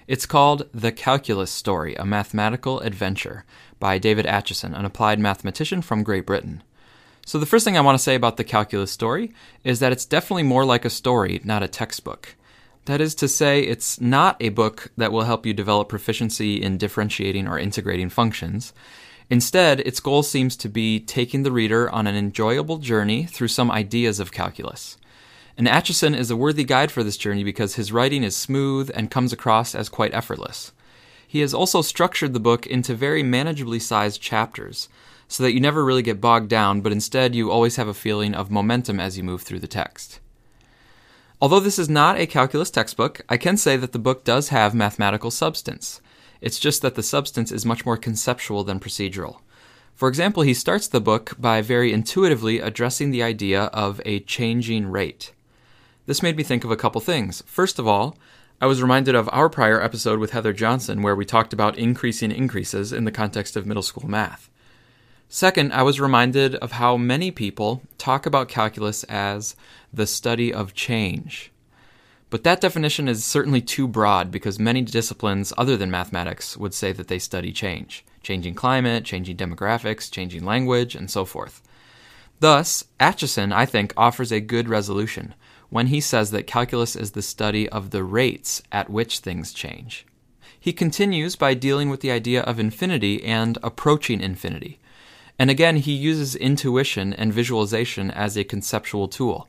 It's 0.07 0.25
called 0.25 0.69
The 0.73 0.93
Calculus 0.93 1.51
Story 1.51 1.93
A 1.95 2.05
Mathematical 2.05 2.79
Adventure 2.79 3.43
by 3.77 3.97
David 3.97 4.25
Acheson, 4.25 4.73
an 4.73 4.85
applied 4.85 5.19
mathematician 5.19 5.81
from 5.81 6.03
Great 6.03 6.25
Britain. 6.25 6.63
So, 7.25 7.38
the 7.38 7.45
first 7.45 7.65
thing 7.65 7.77
I 7.77 7.81
want 7.81 7.97
to 7.97 8.03
say 8.03 8.15
about 8.15 8.38
the 8.38 8.45
calculus 8.45 8.91
story 8.91 9.33
is 9.65 9.81
that 9.81 9.91
it's 9.91 10.05
definitely 10.05 10.43
more 10.43 10.63
like 10.63 10.85
a 10.85 10.89
story, 10.89 11.41
not 11.43 11.63
a 11.63 11.67
textbook. 11.67 12.38
That 12.85 13.01
is 13.01 13.13
to 13.15 13.27
say, 13.27 13.59
it's 13.59 13.99
not 13.99 14.38
a 14.39 14.49
book 14.49 14.93
that 14.95 15.11
will 15.11 15.23
help 15.23 15.45
you 15.45 15.53
develop 15.53 15.89
proficiency 15.89 16.61
in 16.61 16.77
differentiating 16.77 17.45
or 17.45 17.59
integrating 17.59 18.09
functions. 18.09 18.71
Instead, 19.29 19.79
its 19.81 19.99
goal 19.99 20.21
seems 20.23 20.55
to 20.55 20.69
be 20.69 20.99
taking 20.99 21.43
the 21.43 21.51
reader 21.51 21.89
on 21.89 22.05
an 22.05 22.15
enjoyable 22.15 22.77
journey 22.77 23.23
through 23.23 23.47
some 23.47 23.71
ideas 23.71 24.19
of 24.19 24.31
calculus. 24.31 24.97
And 25.57 25.67
Acheson 25.67 26.15
is 26.15 26.29
a 26.29 26.35
worthy 26.35 26.63
guide 26.63 26.91
for 26.91 27.03
this 27.03 27.17
journey 27.17 27.43
because 27.43 27.75
his 27.75 27.91
writing 27.91 28.23
is 28.23 28.35
smooth 28.35 28.91
and 28.93 29.09
comes 29.09 29.33
across 29.33 29.73
as 29.73 29.89
quite 29.89 30.13
effortless. 30.13 30.73
He 31.27 31.39
has 31.39 31.53
also 31.53 31.81
structured 31.81 32.33
the 32.33 32.39
book 32.39 32.67
into 32.67 32.93
very 32.93 33.23
manageably 33.23 33.81
sized 33.81 34.21
chapters, 34.21 34.89
so 35.27 35.43
that 35.43 35.53
you 35.53 35.59
never 35.59 35.83
really 35.83 36.03
get 36.03 36.21
bogged 36.21 36.49
down, 36.49 36.81
but 36.81 36.91
instead 36.91 37.33
you 37.33 37.49
always 37.49 37.77
have 37.77 37.88
a 37.88 37.93
feeling 37.93 38.35
of 38.35 38.51
momentum 38.51 38.99
as 38.99 39.17
you 39.17 39.23
move 39.23 39.41
through 39.41 39.59
the 39.59 39.67
text. 39.67 40.19
Although 41.41 41.59
this 41.59 41.79
is 41.79 41.89
not 41.89 42.19
a 42.19 42.27
calculus 42.27 42.71
textbook, 42.71 43.21
I 43.27 43.38
can 43.38 43.57
say 43.57 43.75
that 43.75 43.91
the 43.91 43.99
book 43.99 44.23
does 44.23 44.49
have 44.49 44.73
mathematical 44.73 45.31
substance. 45.31 45.99
It's 46.45 46.60
just 46.60 46.84
that 46.84 46.93
the 46.93 47.01
substance 47.01 47.51
is 47.51 47.65
much 47.65 47.88
more 47.88 47.97
conceptual 47.97 48.63
than 48.63 48.79
procedural. 48.79 49.39
For 49.95 50.08
example, 50.08 50.43
he 50.43 50.53
starts 50.53 50.88
the 50.88 51.01
book 51.01 51.34
by 51.39 51.63
very 51.63 51.91
intuitively 51.91 52.60
addressing 52.60 53.10
the 53.10 53.23
idea 53.23 53.63
of 53.73 53.99
a 54.05 54.19
changing 54.19 54.86
rate. 54.86 55.34
This 56.05 56.21
made 56.21 56.38
me 56.38 56.43
think 56.43 56.63
of 56.63 56.69
a 56.69 56.77
couple 56.77 57.01
things. 57.01 57.41
First 57.47 57.79
of 57.79 57.88
all, 57.88 58.15
I 58.62 58.67
was 58.67 58.79
reminded 58.79 59.15
of 59.15 59.27
our 59.34 59.49
prior 59.49 59.81
episode 59.81 60.19
with 60.19 60.34
Heather 60.34 60.53
Johnson, 60.53 61.01
where 61.01 61.15
we 61.15 61.25
talked 61.25 61.51
about 61.51 61.79
increasing 61.79 62.31
increases 62.31 62.93
in 62.93 63.05
the 63.05 63.12
context 63.12 63.55
of 63.55 63.65
middle 63.65 63.81
school 63.81 64.08
math. 64.08 64.47
Second, 65.27 65.73
I 65.73 65.81
was 65.81 65.99
reminded 65.99 66.53
of 66.58 66.73
how 66.73 66.95
many 66.95 67.31
people 67.31 67.81
talk 67.97 68.27
about 68.27 68.49
calculus 68.49 69.03
as 69.05 69.55
the 69.91 70.05
study 70.05 70.53
of 70.53 70.75
change. 70.75 71.51
But 72.35 72.43
that 72.43 72.59
definition 72.59 73.07
is 73.07 73.23
certainly 73.23 73.61
too 73.61 73.87
broad 73.87 74.29
because 74.29 74.59
many 74.59 74.81
disciplines 74.81 75.53
other 75.57 75.77
than 75.77 75.89
mathematics 75.89 76.57
would 76.57 76.73
say 76.73 76.91
that 76.91 77.07
they 77.07 77.17
study 77.17 77.53
change 77.53 78.03
changing 78.23 78.55
climate, 78.55 79.05
changing 79.05 79.37
demographics, 79.37 80.11
changing 80.11 80.43
language, 80.43 80.95
and 80.95 81.09
so 81.09 81.23
forth. 81.23 81.61
Thus, 82.41 82.83
Acheson, 82.99 83.53
I 83.53 83.65
think, 83.65 83.93
offers 83.95 84.33
a 84.33 84.41
good 84.41 84.67
resolution 84.67 85.33
when 85.69 85.87
he 85.87 86.01
says 86.01 86.31
that 86.31 86.45
calculus 86.45 86.97
is 86.97 87.11
the 87.11 87.21
study 87.21 87.69
of 87.69 87.91
the 87.91 88.03
rates 88.03 88.61
at 88.69 88.89
which 88.89 89.19
things 89.19 89.53
change. 89.53 90.05
He 90.59 90.73
continues 90.73 91.37
by 91.37 91.53
dealing 91.53 91.89
with 91.89 92.01
the 92.01 92.11
idea 92.11 92.41
of 92.41 92.59
infinity 92.59 93.23
and 93.23 93.57
approaching 93.63 94.19
infinity. 94.19 94.81
And 95.39 95.49
again, 95.49 95.77
he 95.77 95.93
uses 95.93 96.35
intuition 96.35 97.13
and 97.13 97.31
visualization 97.31 98.11
as 98.11 98.35
a 98.35 98.43
conceptual 98.43 99.07
tool. 99.07 99.47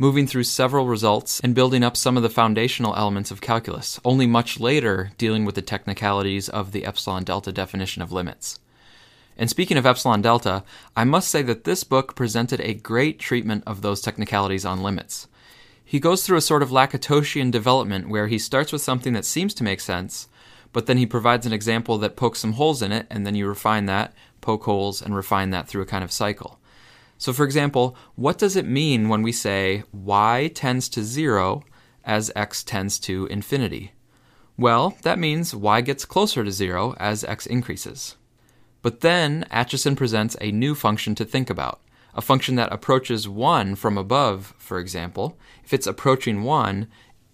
Moving 0.00 0.26
through 0.26 0.42
several 0.42 0.86
results 0.86 1.40
and 1.40 1.54
building 1.54 1.84
up 1.84 1.94
some 1.94 2.16
of 2.16 2.22
the 2.22 2.30
foundational 2.30 2.96
elements 2.96 3.30
of 3.30 3.42
calculus, 3.42 4.00
only 4.02 4.26
much 4.26 4.58
later 4.58 5.12
dealing 5.18 5.44
with 5.44 5.54
the 5.54 5.60
technicalities 5.60 6.48
of 6.48 6.72
the 6.72 6.86
epsilon 6.86 7.22
delta 7.22 7.52
definition 7.52 8.00
of 8.00 8.10
limits. 8.10 8.58
And 9.36 9.50
speaking 9.50 9.76
of 9.76 9.84
epsilon 9.84 10.22
delta, 10.22 10.64
I 10.96 11.04
must 11.04 11.28
say 11.28 11.42
that 11.42 11.64
this 11.64 11.84
book 11.84 12.16
presented 12.16 12.62
a 12.62 12.72
great 12.72 13.18
treatment 13.18 13.62
of 13.66 13.82
those 13.82 14.00
technicalities 14.00 14.64
on 14.64 14.82
limits. 14.82 15.28
He 15.84 16.00
goes 16.00 16.24
through 16.24 16.38
a 16.38 16.40
sort 16.40 16.62
of 16.62 16.70
Lakatosian 16.70 17.50
development 17.50 18.08
where 18.08 18.28
he 18.28 18.38
starts 18.38 18.72
with 18.72 18.80
something 18.80 19.12
that 19.12 19.26
seems 19.26 19.52
to 19.52 19.64
make 19.64 19.80
sense, 19.80 20.28
but 20.72 20.86
then 20.86 20.96
he 20.96 21.04
provides 21.04 21.44
an 21.44 21.52
example 21.52 21.98
that 21.98 22.16
pokes 22.16 22.38
some 22.38 22.52
holes 22.54 22.80
in 22.80 22.90
it, 22.90 23.06
and 23.10 23.26
then 23.26 23.34
you 23.34 23.46
refine 23.46 23.84
that, 23.84 24.14
poke 24.40 24.64
holes, 24.64 25.02
and 25.02 25.14
refine 25.14 25.50
that 25.50 25.68
through 25.68 25.82
a 25.82 25.86
kind 25.86 26.02
of 26.02 26.10
cycle. 26.10 26.59
So, 27.20 27.34
for 27.34 27.44
example, 27.44 27.98
what 28.14 28.38
does 28.38 28.56
it 28.56 28.64
mean 28.64 29.10
when 29.10 29.20
we 29.20 29.30
say 29.30 29.84
y 29.92 30.50
tends 30.54 30.88
to 30.88 31.04
0 31.04 31.62
as 32.02 32.32
x 32.34 32.64
tends 32.64 32.98
to 33.00 33.26
infinity? 33.26 33.92
Well, 34.56 34.96
that 35.02 35.18
means 35.18 35.54
y 35.54 35.82
gets 35.82 36.06
closer 36.06 36.42
to 36.42 36.50
0 36.50 36.94
as 36.98 37.22
x 37.22 37.44
increases. 37.44 38.16
But 38.80 39.02
then 39.02 39.44
Acheson 39.52 39.98
presents 39.98 40.34
a 40.40 40.50
new 40.50 40.74
function 40.74 41.14
to 41.16 41.26
think 41.26 41.50
about. 41.50 41.82
A 42.14 42.22
function 42.22 42.54
that 42.54 42.72
approaches 42.72 43.28
1 43.28 43.74
from 43.74 43.98
above, 43.98 44.54
for 44.56 44.78
example. 44.78 45.36
If 45.62 45.74
it's 45.74 45.86
approaching 45.86 46.42
1, 46.42 46.88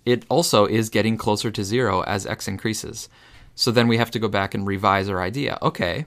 it 0.04 0.24
also 0.28 0.66
is 0.66 0.90
getting 0.90 1.16
closer 1.16 1.52
to 1.52 1.62
0 1.62 2.02
as 2.02 2.26
x 2.26 2.48
increases. 2.48 3.08
So 3.54 3.70
then 3.70 3.86
we 3.86 3.98
have 3.98 4.10
to 4.10 4.18
go 4.18 4.26
back 4.26 4.52
and 4.52 4.66
revise 4.66 5.08
our 5.08 5.22
idea. 5.22 5.58
Okay, 5.62 6.06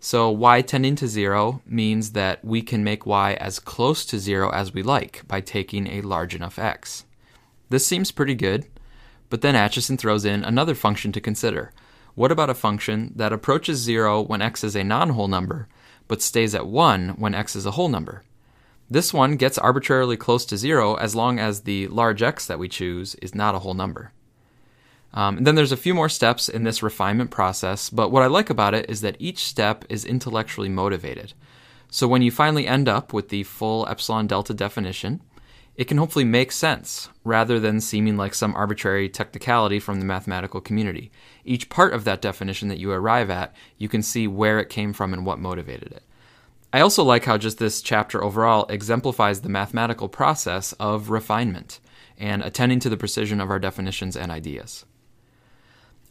so 0.00 0.30
y 0.30 0.62
tending 0.62 0.96
to 0.96 1.06
0 1.06 1.60
means 1.66 2.12
that 2.12 2.42
we 2.42 2.62
can 2.62 2.82
make 2.82 3.04
y 3.04 3.34
as 3.34 3.58
close 3.58 4.06
to 4.06 4.18
0 4.18 4.50
as 4.50 4.72
we 4.72 4.82
like 4.82 5.22
by 5.28 5.42
taking 5.42 5.86
a 5.86 6.00
large 6.00 6.34
enough 6.34 6.58
x. 6.58 7.04
This 7.68 7.86
seems 7.86 8.10
pretty 8.10 8.34
good, 8.34 8.66
but 9.28 9.42
then 9.42 9.54
Acheson 9.54 9.98
throws 9.98 10.24
in 10.24 10.42
another 10.42 10.74
function 10.74 11.12
to 11.12 11.20
consider. 11.20 11.72
What 12.14 12.32
about 12.32 12.50
a 12.50 12.54
function 12.54 13.12
that 13.14 13.32
approaches 13.32 13.78
0 13.78 14.22
when 14.22 14.40
x 14.40 14.64
is 14.64 14.74
a 14.74 14.82
non-whole 14.82 15.28
number, 15.28 15.68
but 16.08 16.22
stays 16.22 16.54
at 16.54 16.66
1 16.66 17.10
when 17.18 17.34
x 17.34 17.54
is 17.54 17.66
a 17.66 17.72
whole 17.72 17.90
number? 17.90 18.24
This 18.88 19.12
one 19.12 19.36
gets 19.36 19.58
arbitrarily 19.58 20.16
close 20.16 20.44
to 20.46 20.56
0 20.56 20.94
as 20.94 21.14
long 21.14 21.38
as 21.38 21.60
the 21.60 21.86
large 21.88 22.22
x 22.22 22.46
that 22.46 22.58
we 22.58 22.68
choose 22.68 23.14
is 23.16 23.34
not 23.34 23.54
a 23.54 23.60
whole 23.60 23.74
number. 23.74 24.12
Um, 25.12 25.38
and 25.38 25.46
then 25.46 25.54
there's 25.56 25.72
a 25.72 25.76
few 25.76 25.94
more 25.94 26.08
steps 26.08 26.48
in 26.48 26.62
this 26.62 26.82
refinement 26.82 27.30
process, 27.30 27.90
but 27.90 28.10
what 28.10 28.22
I 28.22 28.26
like 28.26 28.48
about 28.48 28.74
it 28.74 28.88
is 28.88 29.00
that 29.00 29.16
each 29.18 29.44
step 29.44 29.84
is 29.88 30.04
intellectually 30.04 30.68
motivated. 30.68 31.32
So 31.90 32.06
when 32.06 32.22
you 32.22 32.30
finally 32.30 32.66
end 32.66 32.88
up 32.88 33.12
with 33.12 33.28
the 33.28 33.42
full 33.42 33.88
epsilon 33.88 34.28
delta 34.28 34.54
definition, 34.54 35.20
it 35.76 35.88
can 35.88 35.98
hopefully 35.98 36.24
make 36.24 36.52
sense 36.52 37.08
rather 37.24 37.58
than 37.58 37.80
seeming 37.80 38.16
like 38.16 38.34
some 38.34 38.54
arbitrary 38.54 39.08
technicality 39.08 39.80
from 39.80 39.98
the 39.98 40.04
mathematical 40.04 40.60
community. 40.60 41.10
Each 41.44 41.68
part 41.68 41.94
of 41.94 42.04
that 42.04 42.20
definition 42.20 42.68
that 42.68 42.78
you 42.78 42.92
arrive 42.92 43.30
at, 43.30 43.54
you 43.78 43.88
can 43.88 44.02
see 44.02 44.28
where 44.28 44.60
it 44.60 44.68
came 44.68 44.92
from 44.92 45.12
and 45.12 45.24
what 45.26 45.38
motivated 45.38 45.90
it. 45.90 46.04
I 46.72 46.80
also 46.80 47.02
like 47.02 47.24
how 47.24 47.36
just 47.36 47.58
this 47.58 47.82
chapter 47.82 48.22
overall 48.22 48.66
exemplifies 48.68 49.40
the 49.40 49.48
mathematical 49.48 50.08
process 50.08 50.72
of 50.74 51.10
refinement 51.10 51.80
and 52.16 52.42
attending 52.42 52.78
to 52.80 52.88
the 52.88 52.96
precision 52.96 53.40
of 53.40 53.50
our 53.50 53.58
definitions 53.58 54.16
and 54.16 54.30
ideas. 54.30 54.84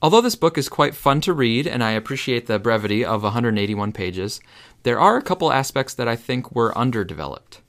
Although 0.01 0.21
this 0.21 0.35
book 0.35 0.57
is 0.57 0.69
quite 0.69 0.95
fun 0.95 1.19
to 1.21 1.33
read, 1.33 1.67
and 1.67 1.83
I 1.83 1.91
appreciate 1.91 2.47
the 2.47 2.57
brevity 2.57 3.03
of 3.03 3.23
181 3.23 3.91
pages, 3.91 4.39
there 4.83 4.99
are 4.99 5.17
a 5.17 5.21
couple 5.21 5.51
aspects 5.51 5.93
that 5.95 6.07
I 6.07 6.15
think 6.15 6.55
were 6.55 6.77
underdeveloped. 6.77 7.61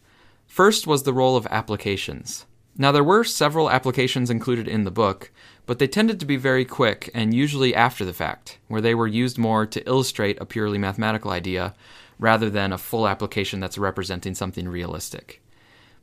First 0.46 0.86
was 0.86 1.02
the 1.02 1.12
role 1.12 1.36
of 1.36 1.48
applications. 1.50 2.46
Now, 2.76 2.92
there 2.92 3.04
were 3.04 3.24
several 3.24 3.68
applications 3.68 4.30
included 4.30 4.68
in 4.68 4.84
the 4.84 4.92
book, 4.92 5.32
but 5.66 5.80
they 5.80 5.88
tended 5.88 6.20
to 6.20 6.26
be 6.26 6.36
very 6.36 6.64
quick 6.64 7.10
and 7.14 7.34
usually 7.34 7.74
after 7.74 8.04
the 8.04 8.12
fact, 8.12 8.58
where 8.68 8.80
they 8.80 8.94
were 8.94 9.08
used 9.08 9.36
more 9.36 9.66
to 9.66 9.86
illustrate 9.88 10.40
a 10.40 10.46
purely 10.46 10.78
mathematical 10.78 11.32
idea 11.32 11.74
rather 12.20 12.48
than 12.48 12.72
a 12.72 12.78
full 12.78 13.08
application 13.08 13.58
that's 13.58 13.76
representing 13.76 14.36
something 14.36 14.68
realistic. 14.68 15.42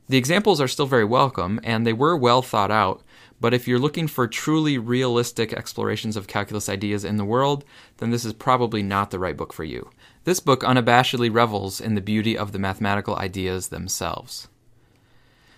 The 0.10 0.18
examples 0.18 0.62
are 0.62 0.70
still 0.70 0.86
very 0.86 1.04
welcome, 1.04 1.60
and 1.64 1.86
they 1.86 1.92
were 1.92 2.16
well 2.16 2.42
thought 2.42 2.72
out, 2.72 3.04
but 3.42 3.54
if 3.54 3.68
you're 3.68 3.78
looking 3.78 4.08
for 4.08 4.28
truly 4.28 4.78
realistic 4.78 5.52
explorations 5.52 6.16
of 6.16 6.28
calculus 6.28 6.70
ideas 6.70 7.04
in 7.04 7.18
the 7.18 7.26
world, 7.26 7.66
then 7.98 8.10
this 8.10 8.24
is 8.24 8.34
probably 8.34 8.82
not 8.82 9.12
the 9.12 9.20
right 9.20 9.36
book 9.36 9.52
for 9.52 9.66
you. 9.66 9.90
This 10.24 10.40
book 10.40 10.62
unabashedly 10.62 11.34
revels 11.34 11.82
in 11.82 11.96
the 11.96 12.02
beauty 12.02 12.38
of 12.38 12.52
the 12.52 12.60
mathematical 12.60 13.18
ideas 13.18 13.68
themselves. 13.68 14.48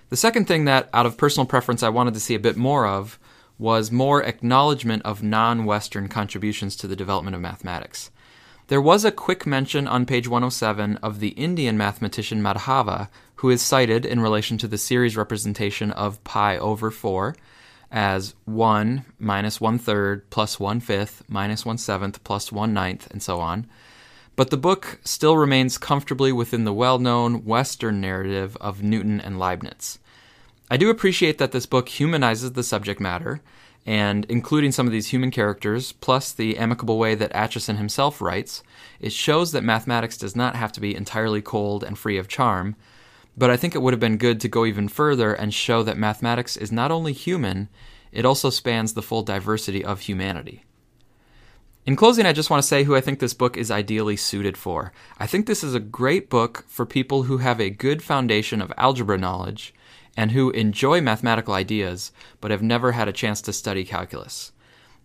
The 0.09 0.17
second 0.17 0.47
thing 0.47 0.65
that, 0.65 0.89
out 0.93 1.05
of 1.05 1.17
personal 1.17 1.45
preference, 1.45 1.83
I 1.83 1.89
wanted 1.89 2.15
to 2.15 2.19
see 2.19 2.33
a 2.33 2.39
bit 2.39 2.57
more 2.57 2.87
of 2.87 3.19
was 3.59 3.91
more 3.91 4.23
acknowledgement 4.23 5.03
of 5.03 5.21
non 5.21 5.65
Western 5.65 6.07
contributions 6.07 6.75
to 6.77 6.87
the 6.87 6.95
development 6.95 7.35
of 7.35 7.41
mathematics. 7.41 8.09
There 8.67 8.81
was 8.81 9.03
a 9.03 9.11
quick 9.11 9.47
mention 9.47 9.87
on 9.87 10.05
page 10.05 10.27
107 10.27 10.97
of 10.97 11.19
the 11.19 11.29
Indian 11.29 11.77
mathematician 11.77 12.41
Madhava, 12.41 13.09
who 13.39 13.49
is 13.49 13.61
cited 13.61 14.05
in 14.05 14.19
relation 14.19 14.57
to 14.57 14.67
the 14.67 14.77
series 14.77 15.15
representation 15.15 15.91
of 15.91 16.21
pi 16.25 16.57
over 16.57 16.91
4 16.91 17.33
as 17.89 18.35
1 18.43 19.05
minus 19.17 19.61
1 19.61 19.79
third 19.79 20.29
plus 20.29 20.59
1 20.59 20.81
fifth 20.81 21.23
minus 21.29 21.65
1 21.65 21.77
seventh 21.77 22.21
plus 22.25 22.51
1 22.51 22.73
ninth, 22.73 23.09
and 23.11 23.23
so 23.23 23.39
on. 23.39 23.65
But 24.35 24.49
the 24.49 24.57
book 24.57 24.99
still 25.05 25.37
remains 25.37 25.77
comfortably 25.77 26.33
within 26.33 26.65
the 26.65 26.73
well 26.73 26.99
known 26.99 27.45
Western 27.45 28.01
narrative 28.01 28.57
of 28.59 28.83
Newton 28.83 29.21
and 29.21 29.39
Leibniz. 29.39 29.99
I 30.69 30.75
do 30.75 30.89
appreciate 30.89 31.37
that 31.37 31.53
this 31.53 31.65
book 31.65 31.87
humanizes 31.87 32.51
the 32.51 32.63
subject 32.63 32.99
matter, 32.99 33.39
and 33.85 34.25
including 34.25 34.73
some 34.73 34.85
of 34.85 34.91
these 34.91 35.07
human 35.07 35.31
characters, 35.31 35.93
plus 35.93 36.33
the 36.33 36.57
amicable 36.57 36.97
way 36.97 37.15
that 37.15 37.31
Acheson 37.31 37.77
himself 37.77 38.19
writes, 38.19 38.63
it 38.99 39.13
shows 39.13 39.53
that 39.53 39.63
mathematics 39.63 40.17
does 40.17 40.35
not 40.35 40.57
have 40.57 40.73
to 40.73 40.81
be 40.81 40.93
entirely 40.93 41.41
cold 41.41 41.85
and 41.85 41.97
free 41.97 42.17
of 42.17 42.27
charm, 42.27 42.75
but 43.39 43.49
I 43.49 43.55
think 43.55 43.73
it 43.73 43.81
would 43.81 43.93
have 43.93 44.01
been 44.01 44.17
good 44.17 44.41
to 44.41 44.49
go 44.49 44.65
even 44.65 44.89
further 44.89 45.33
and 45.33 45.53
show 45.53 45.81
that 45.83 45.97
mathematics 45.97 46.57
is 46.57 46.73
not 46.73 46.91
only 46.91 47.13
human, 47.13 47.69
it 48.11 48.25
also 48.25 48.49
spans 48.49 48.93
the 48.93 49.01
full 49.01 49.23
diversity 49.23 49.83
of 49.83 50.01
humanity. 50.01 50.65
In 51.85 51.95
closing, 51.95 52.25
I 52.25 52.33
just 52.33 52.49
want 52.49 52.61
to 52.61 52.67
say 52.67 52.83
who 52.83 52.97
I 52.97 53.01
think 53.01 53.19
this 53.19 53.33
book 53.33 53.55
is 53.55 53.71
ideally 53.71 54.17
suited 54.17 54.57
for. 54.57 54.91
I 55.17 55.25
think 55.25 55.45
this 55.45 55.63
is 55.63 55.73
a 55.73 55.79
great 55.79 56.29
book 56.29 56.65
for 56.67 56.85
people 56.85 57.23
who 57.23 57.37
have 57.37 57.61
a 57.61 57.69
good 57.69 58.03
foundation 58.03 58.61
of 58.61 58.73
algebra 58.77 59.17
knowledge 59.17 59.73
and 60.17 60.31
who 60.31 60.49
enjoy 60.51 60.99
mathematical 60.99 61.53
ideas 61.53 62.11
but 62.41 62.51
have 62.51 62.61
never 62.61 62.91
had 62.91 63.07
a 63.07 63.13
chance 63.13 63.41
to 63.43 63.53
study 63.53 63.85
calculus. 63.85 64.51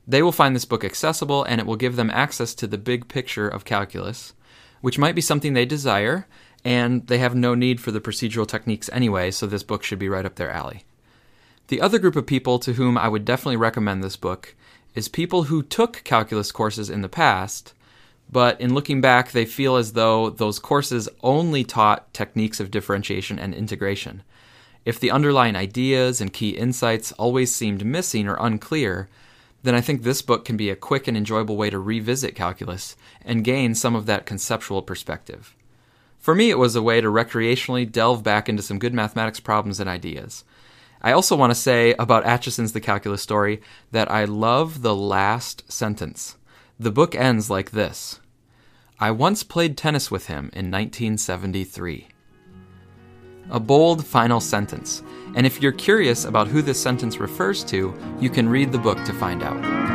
They 0.08 0.22
will 0.22 0.32
find 0.32 0.56
this 0.56 0.64
book 0.64 0.84
accessible 0.84 1.44
and 1.44 1.60
it 1.60 1.68
will 1.68 1.76
give 1.76 1.94
them 1.94 2.10
access 2.10 2.52
to 2.56 2.66
the 2.66 2.78
big 2.78 3.06
picture 3.06 3.48
of 3.48 3.64
calculus, 3.64 4.32
which 4.80 4.98
might 4.98 5.14
be 5.14 5.20
something 5.20 5.54
they 5.54 5.64
desire, 5.64 6.26
and 6.64 7.06
they 7.06 7.18
have 7.18 7.34
no 7.34 7.54
need 7.54 7.80
for 7.80 7.90
the 7.90 8.00
procedural 8.00 8.46
techniques 8.46 8.88
anyway, 8.92 9.30
so 9.30 9.46
this 9.46 9.62
book 9.62 9.82
should 9.82 9.98
be 9.98 10.08
right 10.08 10.24
up 10.24 10.36
their 10.36 10.50
alley. 10.50 10.84
The 11.68 11.80
other 11.80 11.98
group 11.98 12.16
of 12.16 12.26
people 12.26 12.58
to 12.60 12.74
whom 12.74 12.96
I 12.96 13.08
would 13.08 13.24
definitely 13.24 13.56
recommend 13.56 14.02
this 14.02 14.16
book 14.16 14.54
is 14.94 15.08
people 15.08 15.44
who 15.44 15.62
took 15.62 16.02
calculus 16.04 16.52
courses 16.52 16.88
in 16.88 17.02
the 17.02 17.08
past, 17.08 17.74
but 18.30 18.60
in 18.60 18.74
looking 18.74 19.00
back, 19.00 19.32
they 19.32 19.44
feel 19.44 19.76
as 19.76 19.92
though 19.92 20.30
those 20.30 20.58
courses 20.58 21.08
only 21.22 21.64
taught 21.64 22.12
techniques 22.14 22.60
of 22.60 22.70
differentiation 22.70 23.38
and 23.38 23.54
integration. 23.54 24.22
If 24.84 25.00
the 25.00 25.10
underlying 25.10 25.56
ideas 25.56 26.20
and 26.20 26.32
key 26.32 26.50
insights 26.50 27.12
always 27.12 27.54
seemed 27.54 27.84
missing 27.84 28.28
or 28.28 28.36
unclear, 28.38 29.08
then 29.62 29.74
I 29.74 29.80
think 29.80 30.02
this 30.02 30.20
book 30.20 30.44
can 30.44 30.56
be 30.56 30.68
a 30.68 30.76
quick 30.76 31.08
and 31.08 31.16
enjoyable 31.16 31.56
way 31.56 31.70
to 31.70 31.78
revisit 31.78 32.34
calculus 32.34 32.96
and 33.22 33.44
gain 33.44 33.74
some 33.74 33.96
of 33.96 34.06
that 34.06 34.26
conceptual 34.26 34.82
perspective. 34.82 35.54
For 36.24 36.34
me, 36.34 36.48
it 36.48 36.56
was 36.56 36.74
a 36.74 36.80
way 36.80 37.02
to 37.02 37.08
recreationally 37.08 37.84
delve 37.92 38.22
back 38.22 38.48
into 38.48 38.62
some 38.62 38.78
good 38.78 38.94
mathematics 38.94 39.40
problems 39.40 39.78
and 39.78 39.90
ideas. 39.90 40.42
I 41.02 41.12
also 41.12 41.36
want 41.36 41.50
to 41.50 41.54
say 41.54 41.94
about 41.98 42.24
Acheson's 42.24 42.72
The 42.72 42.80
Calculus 42.80 43.20
Story 43.20 43.60
that 43.90 44.10
I 44.10 44.24
love 44.24 44.80
the 44.80 44.96
last 44.96 45.70
sentence. 45.70 46.38
The 46.80 46.90
book 46.90 47.14
ends 47.14 47.50
like 47.50 47.72
this 47.72 48.20
I 48.98 49.10
once 49.10 49.42
played 49.42 49.76
tennis 49.76 50.10
with 50.10 50.28
him 50.28 50.48
in 50.54 50.70
1973. 50.70 52.08
A 53.50 53.60
bold 53.60 54.06
final 54.06 54.40
sentence, 54.40 55.02
and 55.34 55.44
if 55.44 55.60
you're 55.60 55.72
curious 55.72 56.24
about 56.24 56.48
who 56.48 56.62
this 56.62 56.80
sentence 56.80 57.18
refers 57.18 57.62
to, 57.64 57.94
you 58.18 58.30
can 58.30 58.48
read 58.48 58.72
the 58.72 58.78
book 58.78 59.04
to 59.04 59.12
find 59.12 59.42
out. 59.42 59.93